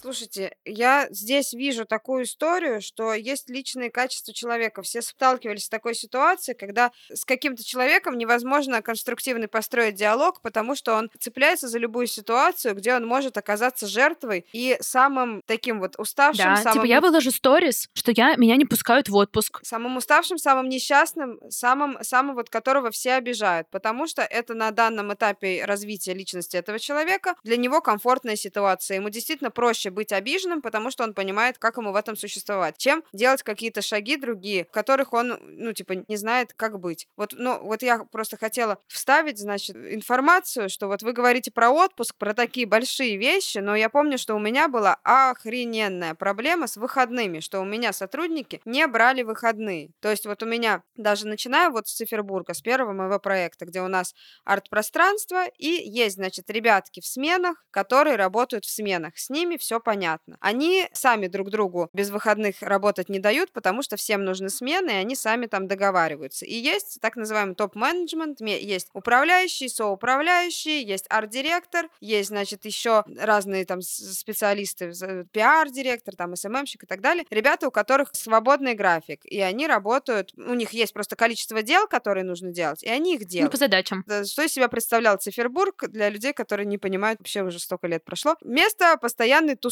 [0.01, 4.81] Слушайте, я здесь вижу такую историю, что есть личные качества человека.
[4.81, 10.95] Все сталкивались с такой ситуацией, когда с каким-то человеком невозможно конструктивно построить диалог, потому что
[10.95, 16.45] он цепляется за любую ситуацию, где он может оказаться жертвой и самым таким вот уставшим,
[16.45, 16.73] Да, самым...
[16.75, 19.59] типа я выложу сторис, что я, меня не пускают в отпуск.
[19.63, 25.13] самым уставшим, самым несчастным, самым, самым вот которого все обижают, потому что это на данном
[25.13, 28.95] этапе развития личности этого человека для него комфортная ситуация.
[28.95, 33.03] Ему действительно проще быть обиженным, потому что он понимает, как ему в этом существовать, чем
[33.13, 37.07] делать какие-то шаги другие, которых он, ну, типа, не знает, как быть.
[37.17, 42.15] Вот, ну, вот я просто хотела вставить, значит, информацию, что вот вы говорите про отпуск,
[42.17, 47.39] про такие большие вещи, но я помню, что у меня была охрененная проблема с выходными,
[47.39, 49.91] что у меня сотрудники не брали выходные.
[49.99, 53.81] То есть вот у меня, даже начиная вот с Цифербурга, с первого моего проекта, где
[53.81, 59.17] у нас арт-пространство, и есть, значит, ребятки в сменах, которые работают в сменах.
[59.17, 60.37] С ними все понятно.
[60.39, 64.95] Они сами друг другу без выходных работать не дают, потому что всем нужны смены, и
[64.95, 66.45] они сами там договариваются.
[66.45, 73.81] И есть так называемый топ-менеджмент, есть управляющий, соуправляющий, есть арт-директор, есть, значит, еще разные там
[73.81, 74.91] специалисты,
[75.31, 77.25] пиар-директор, там СММщик и так далее.
[77.29, 82.23] Ребята, у которых свободный график, и они работают, у них есть просто количество дел, которые
[82.23, 83.51] нужно делать, и они их Ну, делают.
[83.51, 84.03] по задачам.
[84.07, 88.03] Да, Что из себя представлял Цифербург для людей, которые не понимают, вообще уже столько лет
[88.03, 88.35] прошло.
[88.43, 89.68] Место постоянной тусовки.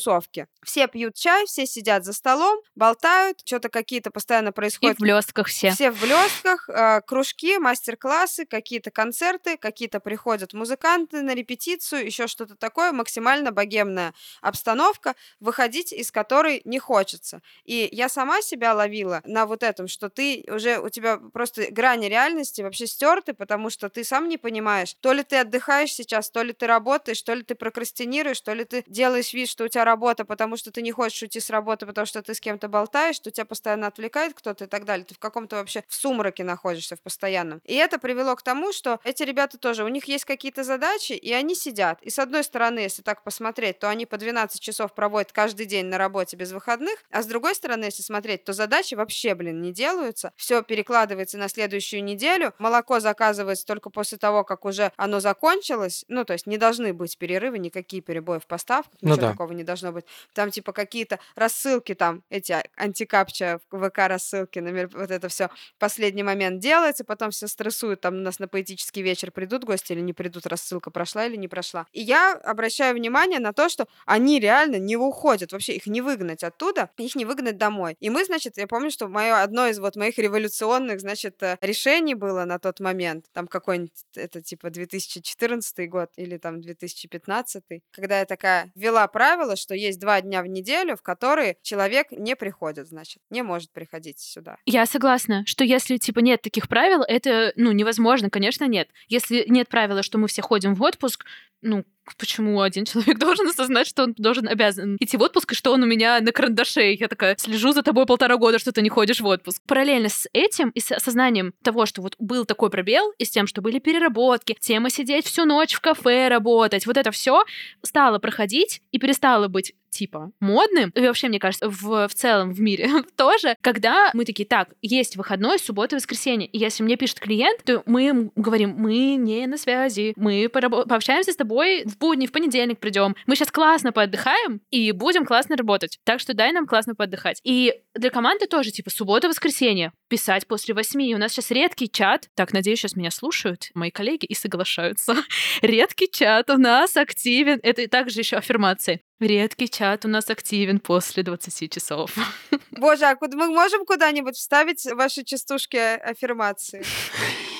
[0.63, 5.47] Все пьют чай, все сидят за столом, болтают, что-то какие-то постоянно И происходят в блестках
[5.47, 5.71] все.
[5.71, 12.55] все в блестках, э, кружки, мастер-классы, какие-то концерты, какие-то приходят музыканты на репетицию, еще что-то
[12.55, 17.41] такое, максимально богемная обстановка, выходить из которой не хочется.
[17.63, 22.07] И я сама себя ловила на вот этом, что ты уже, у тебя просто грани
[22.07, 26.43] реальности вообще стерты, потому что ты сам не понимаешь, то ли ты отдыхаешь сейчас, то
[26.43, 29.85] ли ты работаешь, то ли ты прокрастинируешь, то ли ты делаешь вид, что у тебя
[29.87, 33.15] работа, потому что ты не хочешь уйти с работы, потому что ты с кем-то болтаешь,
[33.15, 35.05] что тебя постоянно отвлекает кто-то и так далее.
[35.05, 37.61] Ты в каком-то вообще в сумраке находишься, в постоянном.
[37.65, 41.31] И это привело к тому, что эти ребята тоже, у них есть какие-то задачи, и
[41.33, 42.01] они сидят.
[42.03, 45.85] И с одной стороны, если так посмотреть, то они по 12 часов проводят каждый день
[45.85, 49.71] на работе без выходных, а с другой стороны, если смотреть, то задачи вообще, блин, не
[49.71, 50.33] делаются.
[50.35, 52.53] Все перекладывается на следующую неделю.
[52.59, 56.03] Молоко заказывается только после того, как уже оно закончилось.
[56.07, 59.31] Ну, то есть не должны быть перерывы, никакие перебои в поставках, Ну ничего да.
[59.31, 60.05] такого не должно должно быть.
[60.33, 64.59] Там типа какие-то рассылки там, эти а, антикапча, ВК рассылки,
[64.93, 69.31] вот это все последний момент делается, потом все стрессуют, там у нас на поэтический вечер
[69.31, 71.85] придут гости или не придут, рассылка прошла или не прошла.
[71.93, 76.43] И я обращаю внимание на то, что они реально не уходят, вообще их не выгнать
[76.43, 77.95] оттуда, их не выгнать домой.
[77.99, 82.15] И мы, значит, я помню, что мое одно из вот моих революционных, значит, э, решений
[82.15, 88.25] было на тот момент, там какой-нибудь, это типа 2014 год или там 2015, когда я
[88.25, 93.21] такая ввела правило, что есть два дня в неделю, в которые человек не приходит, значит,
[93.29, 94.57] не может приходить сюда.
[94.65, 98.89] Я согласна, что если, типа, нет таких правил, это, ну, невозможно, конечно, нет.
[99.07, 101.25] Если нет правила, что мы все ходим в отпуск,
[101.61, 105.71] ну, почему один человек должен осознать, что он должен обязан идти в отпуск, и что
[105.71, 106.93] он у меня на карандаше.
[106.93, 109.61] Я такая, слежу за тобой полтора года, что ты не ходишь в отпуск.
[109.65, 113.47] Параллельно с этим и с осознанием того, что вот был такой пробел, и с тем,
[113.47, 117.43] что были переработки, тема сидеть всю ночь в кафе работать, вот это все
[117.83, 122.61] стало проходить и перестало быть типа модным, и вообще, мне кажется, в, в целом в
[122.61, 127.63] мире тоже, когда мы такие, так, есть выходной, суббота, воскресенье, и если мне пишет клиент,
[127.63, 132.79] то мы говорим, мы не на связи, мы пообщаемся с тобой в будни, в понедельник
[132.79, 137.39] придем, мы сейчас классно поотдыхаем и будем классно работать, так что дай нам классно поотдыхать.
[137.43, 142.29] И для команды тоже, типа, суббота, воскресенье, писать после восьми, у нас сейчас редкий чат,
[142.35, 145.15] так, надеюсь, сейчас меня слушают мои коллеги и соглашаются.
[145.61, 149.01] редкий чат у нас активен, это также еще аффирмации.
[149.19, 152.11] Редкий чат у нас активен после 20 часов.
[152.71, 156.83] Боже, а мы можем куда-нибудь вставить ваши частушки аффирмации?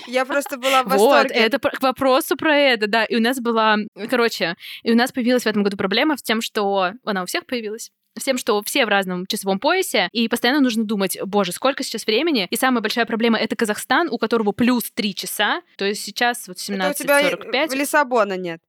[0.05, 1.30] Я просто была в восторге.
[1.30, 3.05] Вот, это к вопросу про это, да.
[3.05, 3.78] И у нас была,
[4.10, 7.45] короче, и у нас появилась в этом году проблема с тем, что она у всех
[7.45, 11.84] появилась с тем, что все в разном часовом поясе, и постоянно нужно думать, боже, сколько
[11.84, 12.47] сейчас времени.
[12.49, 16.58] И самая большая проблема— это Казахстан, у которого плюс 3 часа, то есть сейчас вот
[16.58, 16.76] 17.45.
[16.78, 18.60] Это у тебя Лиссабона нет.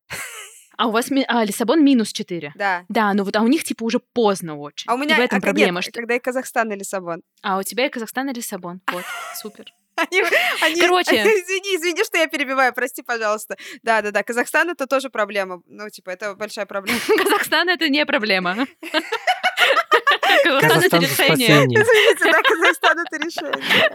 [0.78, 2.52] А у вас а, Лиссабон минус 4.
[2.54, 2.84] Да.
[2.88, 4.88] Да, ну вот, а у них типа уже поздно очень.
[4.88, 5.78] А у меня и в этом а, проблема.
[5.78, 5.92] Нет, что...
[5.92, 7.22] когда и Казахстан и Лиссабон.
[7.42, 8.80] А у тебя и Казахстан и Лиссабон.
[8.92, 9.04] Вот,
[9.34, 9.66] супер.
[9.96, 10.22] Они,
[10.62, 11.10] они, Короче.
[11.24, 13.56] Извини, извини, что я перебиваю, прости, пожалуйста.
[13.82, 14.22] Да, да, да.
[14.22, 15.60] Казахстан это тоже проблема.
[15.66, 17.00] Ну, типа, это большая проблема.
[17.18, 18.68] Казахстан это не проблема.
[20.60, 21.64] Казахстан это решение.
[21.66, 23.92] Извините, да, Казахстан это решение.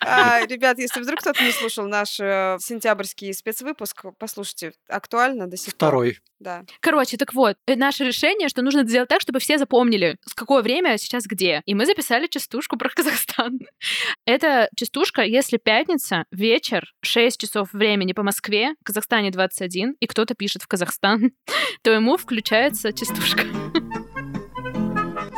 [0.00, 5.74] А, ребят, если вдруг кто-то не слушал наш э, сентябрьский спецвыпуск, послушайте, актуально до сих
[5.74, 5.88] пор.
[5.88, 6.18] Второй.
[6.40, 6.64] Да.
[6.80, 10.62] Короче, так вот, э, наше решение, что нужно сделать так, чтобы все запомнили, с какое
[10.62, 11.62] время сейчас где.
[11.64, 13.60] И мы записали частушку про Казахстан.
[14.26, 20.34] Это частушка, если пятница, вечер, 6 часов времени по Москве, в Казахстане 21, и кто-то
[20.34, 21.32] пишет в Казахстан,
[21.82, 23.44] то ему включается частушка.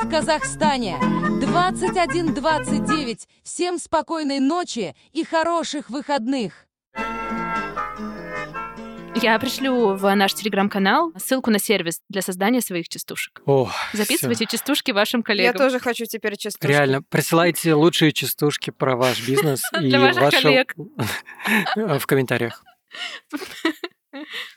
[0.07, 3.27] В Казахстане 21.29.
[3.43, 6.69] Всем спокойной ночи и хороших выходных.
[9.21, 13.43] Я пришлю в наш телеграм-канал ссылку на сервис для создания своих частушек.
[13.47, 14.57] О, Записывайте всё.
[14.57, 15.55] частушки вашим коллегам.
[15.55, 16.71] Я тоже хочу теперь частушки.
[16.71, 20.77] Реально, присылайте лучшие частушки про ваш бизнес и ваших ваши коллег.
[21.75, 22.63] в комментариях.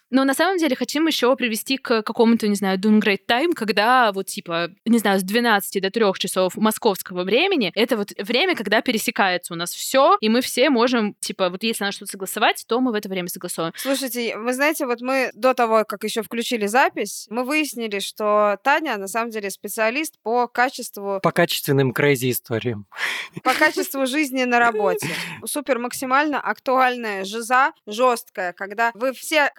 [0.10, 4.12] Но на самом деле хотим еще привести к какому-то, не знаю, doing great time, когда
[4.12, 8.82] вот типа, не знаю, с 12 до 3 часов московского времени, это вот время, когда
[8.82, 12.80] пересекается у нас все, и мы все можем, типа, вот если надо что-то согласовать, то
[12.80, 13.74] мы в это время согласовываем.
[13.78, 18.98] Слушайте, вы знаете, вот мы до того, как еще включили запись, мы выяснили, что Таня
[18.98, 21.20] на самом деле специалист по качеству...
[21.22, 22.86] По качественным crazy историям.
[23.44, 25.08] По качеству жизни на работе.
[25.46, 29.50] Супер максимально актуальная жиза, жесткая, когда вы все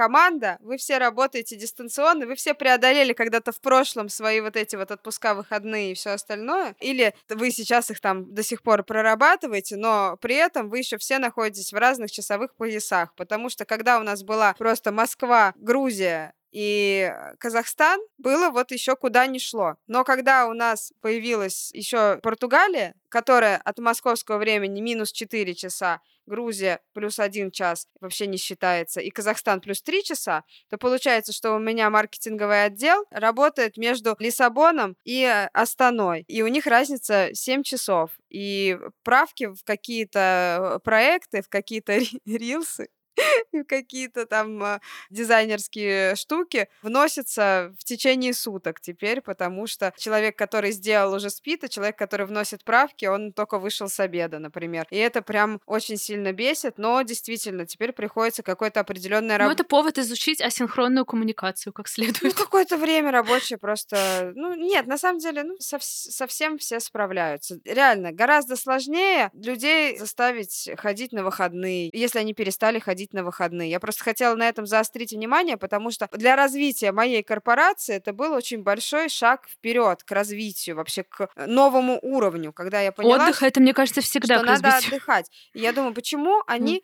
[0.40, 4.90] команда, вы все работаете дистанционно, вы все преодолели когда-то в прошлом свои вот эти вот
[4.90, 10.16] отпуска, выходные и все остальное, или вы сейчас их там до сих пор прорабатываете, но
[10.20, 14.22] при этом вы еще все находитесь в разных часовых поясах, потому что когда у нас
[14.22, 19.76] была просто Москва, Грузия, и Казахстан было вот еще куда ни шло.
[19.86, 26.80] Но когда у нас появилась еще Португалия, которая от московского времени минус 4 часа, Грузия
[26.92, 31.58] плюс 1 час вообще не считается, и Казахстан плюс 3 часа, то получается, что у
[31.58, 38.12] меня маркетинговый отдел работает между Лиссабоном и Астаной, и у них разница 7 часов.
[38.28, 42.88] И правки в какие-то э, проекты, в какие-то рилсы
[43.52, 44.80] и какие-то там а,
[45.10, 51.68] дизайнерские штуки вносятся в течение суток теперь, потому что человек, который сделал, уже спит, а
[51.68, 54.86] человек, который вносит правки, он только вышел с обеда, например.
[54.90, 59.98] И это прям очень сильно бесит, но действительно, теперь приходится какое-то определенное Ну, это повод
[59.98, 62.34] изучить асинхронную коммуникацию как Ну, следует.
[62.34, 64.32] какое-то время рабочее просто...
[64.34, 67.58] Ну, нет, на самом деле, ну, сов- совсем все справляются.
[67.64, 73.70] Реально, гораздо сложнее людей заставить ходить на выходные, если они перестали ходить ходить на выходные.
[73.70, 78.32] Я просто хотела на этом заострить внимание, потому что для развития моей корпорации это был
[78.34, 83.60] очень большой шаг вперед к развитию, вообще к новому уровню, когда я поняла, Отдых, это,
[83.60, 85.30] мне кажется, всегда что надо отдыхать.
[85.54, 86.82] И я думаю, почему они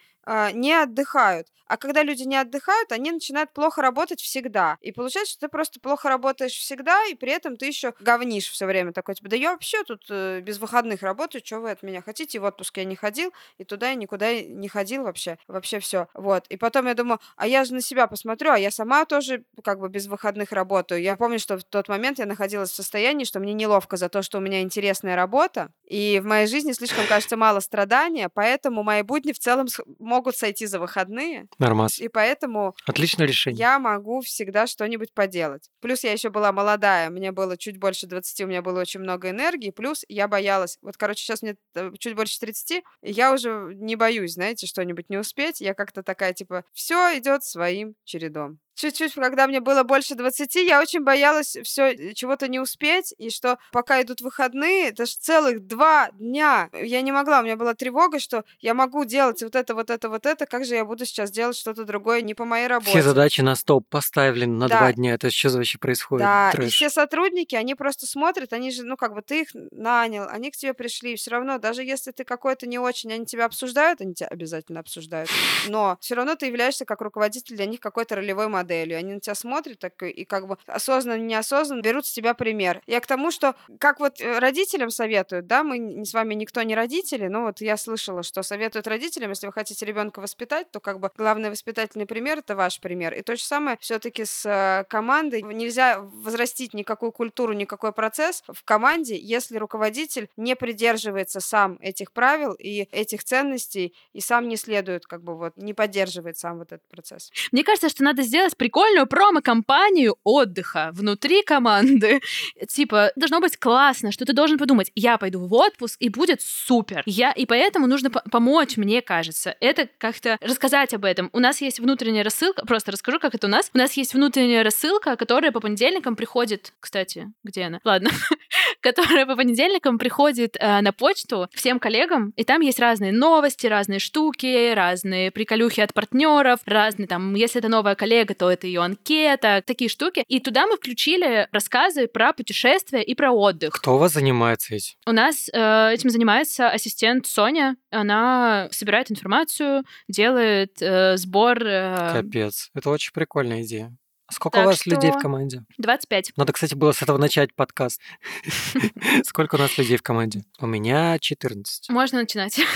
[0.52, 1.48] не отдыхают?
[1.68, 4.78] А когда люди не отдыхают, они начинают плохо работать всегда.
[4.80, 8.66] И получается, что ты просто плохо работаешь всегда, и при этом ты еще говнишь все
[8.66, 12.02] время такой, типа, да я вообще тут э, без выходных работаю, что вы от меня
[12.02, 12.38] хотите?
[12.38, 15.38] И в отпуск я не ходил, и туда я никуда не ходил вообще.
[15.48, 16.06] Вообще все.
[16.14, 16.46] Вот.
[16.48, 19.80] И потом я думаю, а я же на себя посмотрю, а я сама тоже как
[19.80, 21.02] бы без выходных работаю.
[21.02, 24.22] Я помню, что в тот момент я находилась в состоянии, что мне неловко за то,
[24.22, 29.02] что у меня интересная работа, и в моей жизни слишком, кажется, мало страдания, поэтому мои
[29.02, 29.80] будни в целом с-
[30.16, 31.98] могут сойти за выходные, Нормас.
[31.98, 33.58] и поэтому Отличное решение.
[33.58, 35.70] я могу всегда что-нибудь поделать.
[35.80, 39.28] Плюс я еще была молодая, мне было чуть больше 20, у меня было очень много
[39.30, 40.78] энергии, плюс я боялась.
[40.80, 45.10] Вот, короче, сейчас мне э, чуть больше 30, и я уже не боюсь, знаете, что-нибудь
[45.10, 45.60] не успеть.
[45.60, 48.58] Я как-то такая, типа, все идет своим чередом.
[48.76, 53.58] Чуть-чуть, когда мне было больше 20, я очень боялась все чего-то не успеть, и что
[53.72, 56.68] пока идут выходные, это же целых два дня.
[56.74, 60.10] Я не могла, у меня была тревога, что я могу делать вот это, вот это,
[60.10, 62.90] вот это, как же я буду сейчас делать что-то другое не по моей работе.
[62.90, 64.78] Все задачи на стоп поставлены на Да.
[64.78, 65.14] два дня.
[65.14, 66.26] Это что вообще происходит?
[66.26, 66.74] Да, и Трэш.
[66.74, 70.56] все сотрудники, они просто смотрят, они же, ну, как бы ты их нанял, они к
[70.56, 74.28] тебе пришли, все равно, даже если ты какой-то не очень, они тебя обсуждают, они тебя
[74.28, 75.30] обязательно обсуждают,
[75.66, 78.65] но все равно ты являешься как руководитель для них какой-то ролевой моделью.
[78.74, 82.82] Они на тебя смотрят так, и как бы осознанно, неосознанно берут с тебя пример.
[82.86, 86.74] Я к тому, что как вот э, родителям советуют, да, мы с вами никто не
[86.74, 91.00] родители, но вот я слышала, что советуют родителям, если вы хотите ребенка воспитать, то как
[91.00, 93.14] бы главный воспитательный пример это ваш пример.
[93.14, 95.42] И то же самое все-таки с э, командой.
[95.42, 102.52] Нельзя возрастить никакую культуру, никакой процесс в команде, если руководитель не придерживается сам этих правил
[102.52, 106.86] и этих ценностей и сам не следует, как бы вот, не поддерживает сам вот этот
[106.88, 107.30] процесс.
[107.52, 112.20] Мне кажется, что надо сделать прикольную промо-компанию отдыха внутри команды.
[112.68, 117.02] Типа, должно быть классно, что ты должен подумать, я пойду в отпуск, и будет супер.
[117.06, 119.56] Я, и поэтому нужно по- помочь, мне кажется.
[119.60, 121.30] Это как-то рассказать об этом.
[121.32, 123.70] У нас есть внутренняя рассылка, просто расскажу, как это у нас.
[123.74, 126.72] У нас есть внутренняя рассылка, которая по понедельникам приходит...
[126.80, 127.80] Кстати, где она?
[127.84, 128.10] Ладно.
[128.80, 133.98] которая по понедельникам приходит э, на почту всем коллегам, и там есть разные новости, разные
[133.98, 139.62] штуки, разные приколюхи от партнеров, разные там, если это новая коллега, то это ее анкета,
[139.64, 140.24] такие штуки.
[140.28, 143.74] И туда мы включили рассказы про путешествия и про отдых.
[143.74, 144.94] Кто у вас занимается этим?
[145.06, 147.76] У нас э, этим занимается ассистент Соня.
[147.90, 152.70] Она собирает информацию, делает э, сбор э, Капец.
[152.74, 153.96] Это очень прикольная идея.
[154.30, 155.64] Сколько Так у вас людей в что- команде?
[155.78, 156.32] 25.
[156.36, 158.00] Надо, кстати, было с этого начать подкаст.
[159.24, 160.42] Сколько у нас людей в команде?
[160.60, 161.90] У меня 14.
[161.90, 162.60] Можно начинать.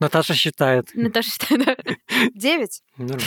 [0.00, 0.90] Наташа считает.
[0.94, 1.76] Наташа считает, да.
[2.34, 2.82] Девять?
[2.98, 3.22] Нормально.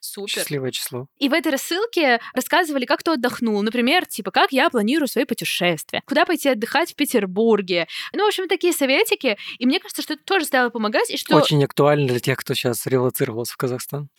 [0.00, 0.28] Супер.
[0.28, 1.06] Счастливое число.
[1.18, 3.60] И в этой рассылке рассказывали, как кто отдохнул.
[3.62, 6.02] Например, типа, как я планирую свои путешествия.
[6.06, 7.88] Куда пойти отдыхать в Петербурге.
[8.12, 9.38] Ну, в общем, такие советики.
[9.58, 11.10] И мне кажется, что это тоже стало помогать.
[11.10, 14.10] И что Очень актуально для тех, кто сейчас релацировался в Казахстан.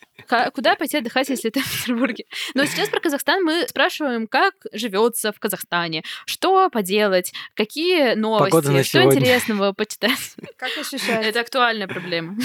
[0.54, 2.24] Куда пойти отдыхать, если ты в Петербурге.
[2.54, 9.02] Но сейчас про Казахстан мы спрашиваем, как живется в Казахстане, что поделать, какие новости, что
[9.04, 10.34] интересного почитать.
[10.56, 11.28] Как ощущаете?
[11.28, 12.36] Это актуальная проблема.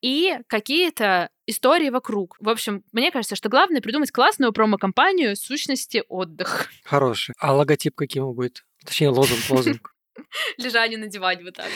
[0.00, 2.36] И какие-то истории вокруг.
[2.40, 6.68] В общем, мне кажется, что главное придумать классную промо-компанию сущности отдых.
[6.84, 7.34] Хороший.
[7.38, 8.64] А логотип каким будет?
[8.84, 9.93] Точнее, лозунг, лозунг.
[10.58, 11.66] Лежание на диване вот так.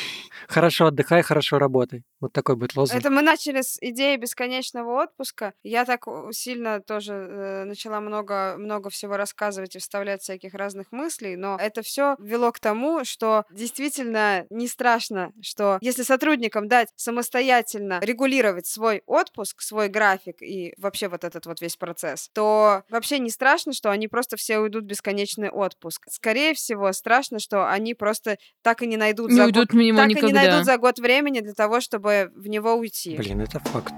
[0.48, 2.04] Хорошо отдыхай, хорошо работай.
[2.20, 2.98] Вот такой будет лозунг.
[2.98, 5.54] Это мы начали с идеи бесконечного отпуска.
[5.62, 11.36] Я так сильно тоже э, начала много, много всего рассказывать и вставлять всяких разных мыслей,
[11.36, 18.00] но это все вело к тому, что действительно не страшно, что если сотрудникам дать самостоятельно
[18.02, 23.30] регулировать свой отпуск, свой график и вообще вот этот вот весь процесс, то вообще не
[23.30, 26.06] страшно, что они просто все уйдут в бесконечный отпуск.
[26.08, 28.27] Скорее всего, страшно, что они просто
[28.62, 30.40] так и не найдут Не за уйдут год, мимо так и не никогда.
[30.42, 33.16] найдут за год времени для того, чтобы в него уйти.
[33.16, 33.94] Блин, это факт.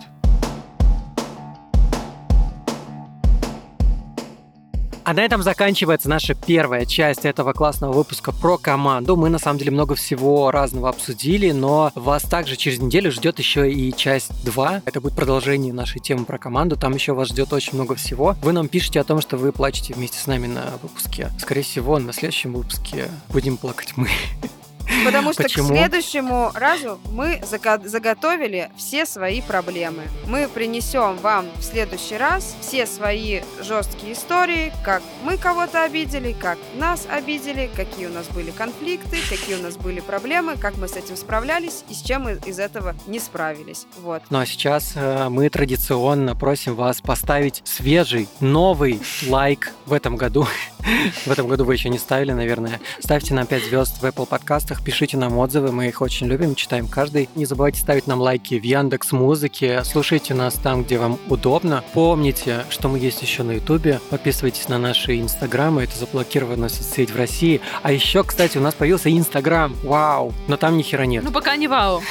[5.05, 9.17] А на этом заканчивается наша первая часть этого классного выпуска про команду.
[9.17, 13.71] Мы на самом деле много всего разного обсудили, но вас также через неделю ждет еще
[13.71, 14.83] и часть 2.
[14.85, 16.77] Это будет продолжение нашей темы про команду.
[16.77, 18.37] Там еще вас ждет очень много всего.
[18.43, 21.31] Вы нам пишете о том, что вы плачете вместе с нами на выпуске.
[21.39, 24.09] Скорее всего, на следующем выпуске будем плакать мы.
[25.05, 25.69] Потому что Почему?
[25.69, 30.03] к следующему разу мы заго- заготовили все свои проблемы.
[30.27, 36.59] Мы принесем вам в следующий раз все свои жесткие истории, как мы кого-то обидели, как
[36.77, 40.97] нас обидели, какие у нас были конфликты, какие у нас были проблемы, как мы с
[40.97, 43.87] этим справлялись и с чем мы из этого не справились.
[44.03, 44.23] Вот.
[44.31, 50.47] Ну а сейчас э, мы традиционно просим вас поставить свежий, новый лайк в этом году.
[51.27, 52.81] в этом году вы еще не ставили, наверное.
[53.01, 56.89] Ставьте нам 5 звезд в Apple подкастах, пишите нам отзывы, мы их очень любим, читаем
[56.89, 57.29] каждый.
[57.35, 61.85] Не забывайте ставить нам лайки в Яндекс Музыке, слушайте нас там, где вам удобно.
[61.93, 67.17] Помните, что мы есть еще на Ютубе, подписывайтесь на наши инстаграмы, это заблокированная соцсеть в
[67.17, 67.61] России.
[67.83, 71.25] А еще, кстати, у нас появился Инстаграм, вау, но там ни хера нет.
[71.25, 72.03] Ну, пока не вау.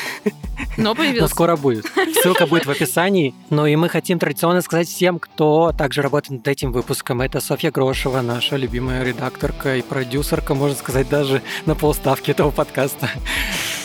[0.78, 1.28] Но Но появился.
[1.28, 1.86] скоро будет.
[2.22, 3.34] Ссылка будет в описании.
[3.50, 7.22] Ну и мы хотим традиционно сказать всем, кто также работает над этим выпуском.
[7.22, 13.10] Это Софья Грошева, наша любимая редакторка и продюсерка, можно сказать, даже на полставки этого подкаста.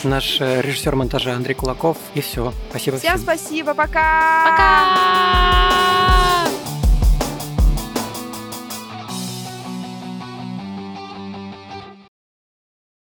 [0.03, 1.97] Наш э, режиссер монтажа Андрей Кулаков.
[2.13, 2.53] И все.
[2.69, 3.23] Спасибо Всем всем.
[3.23, 4.45] спасибо, пока!
[4.51, 5.95] Пока!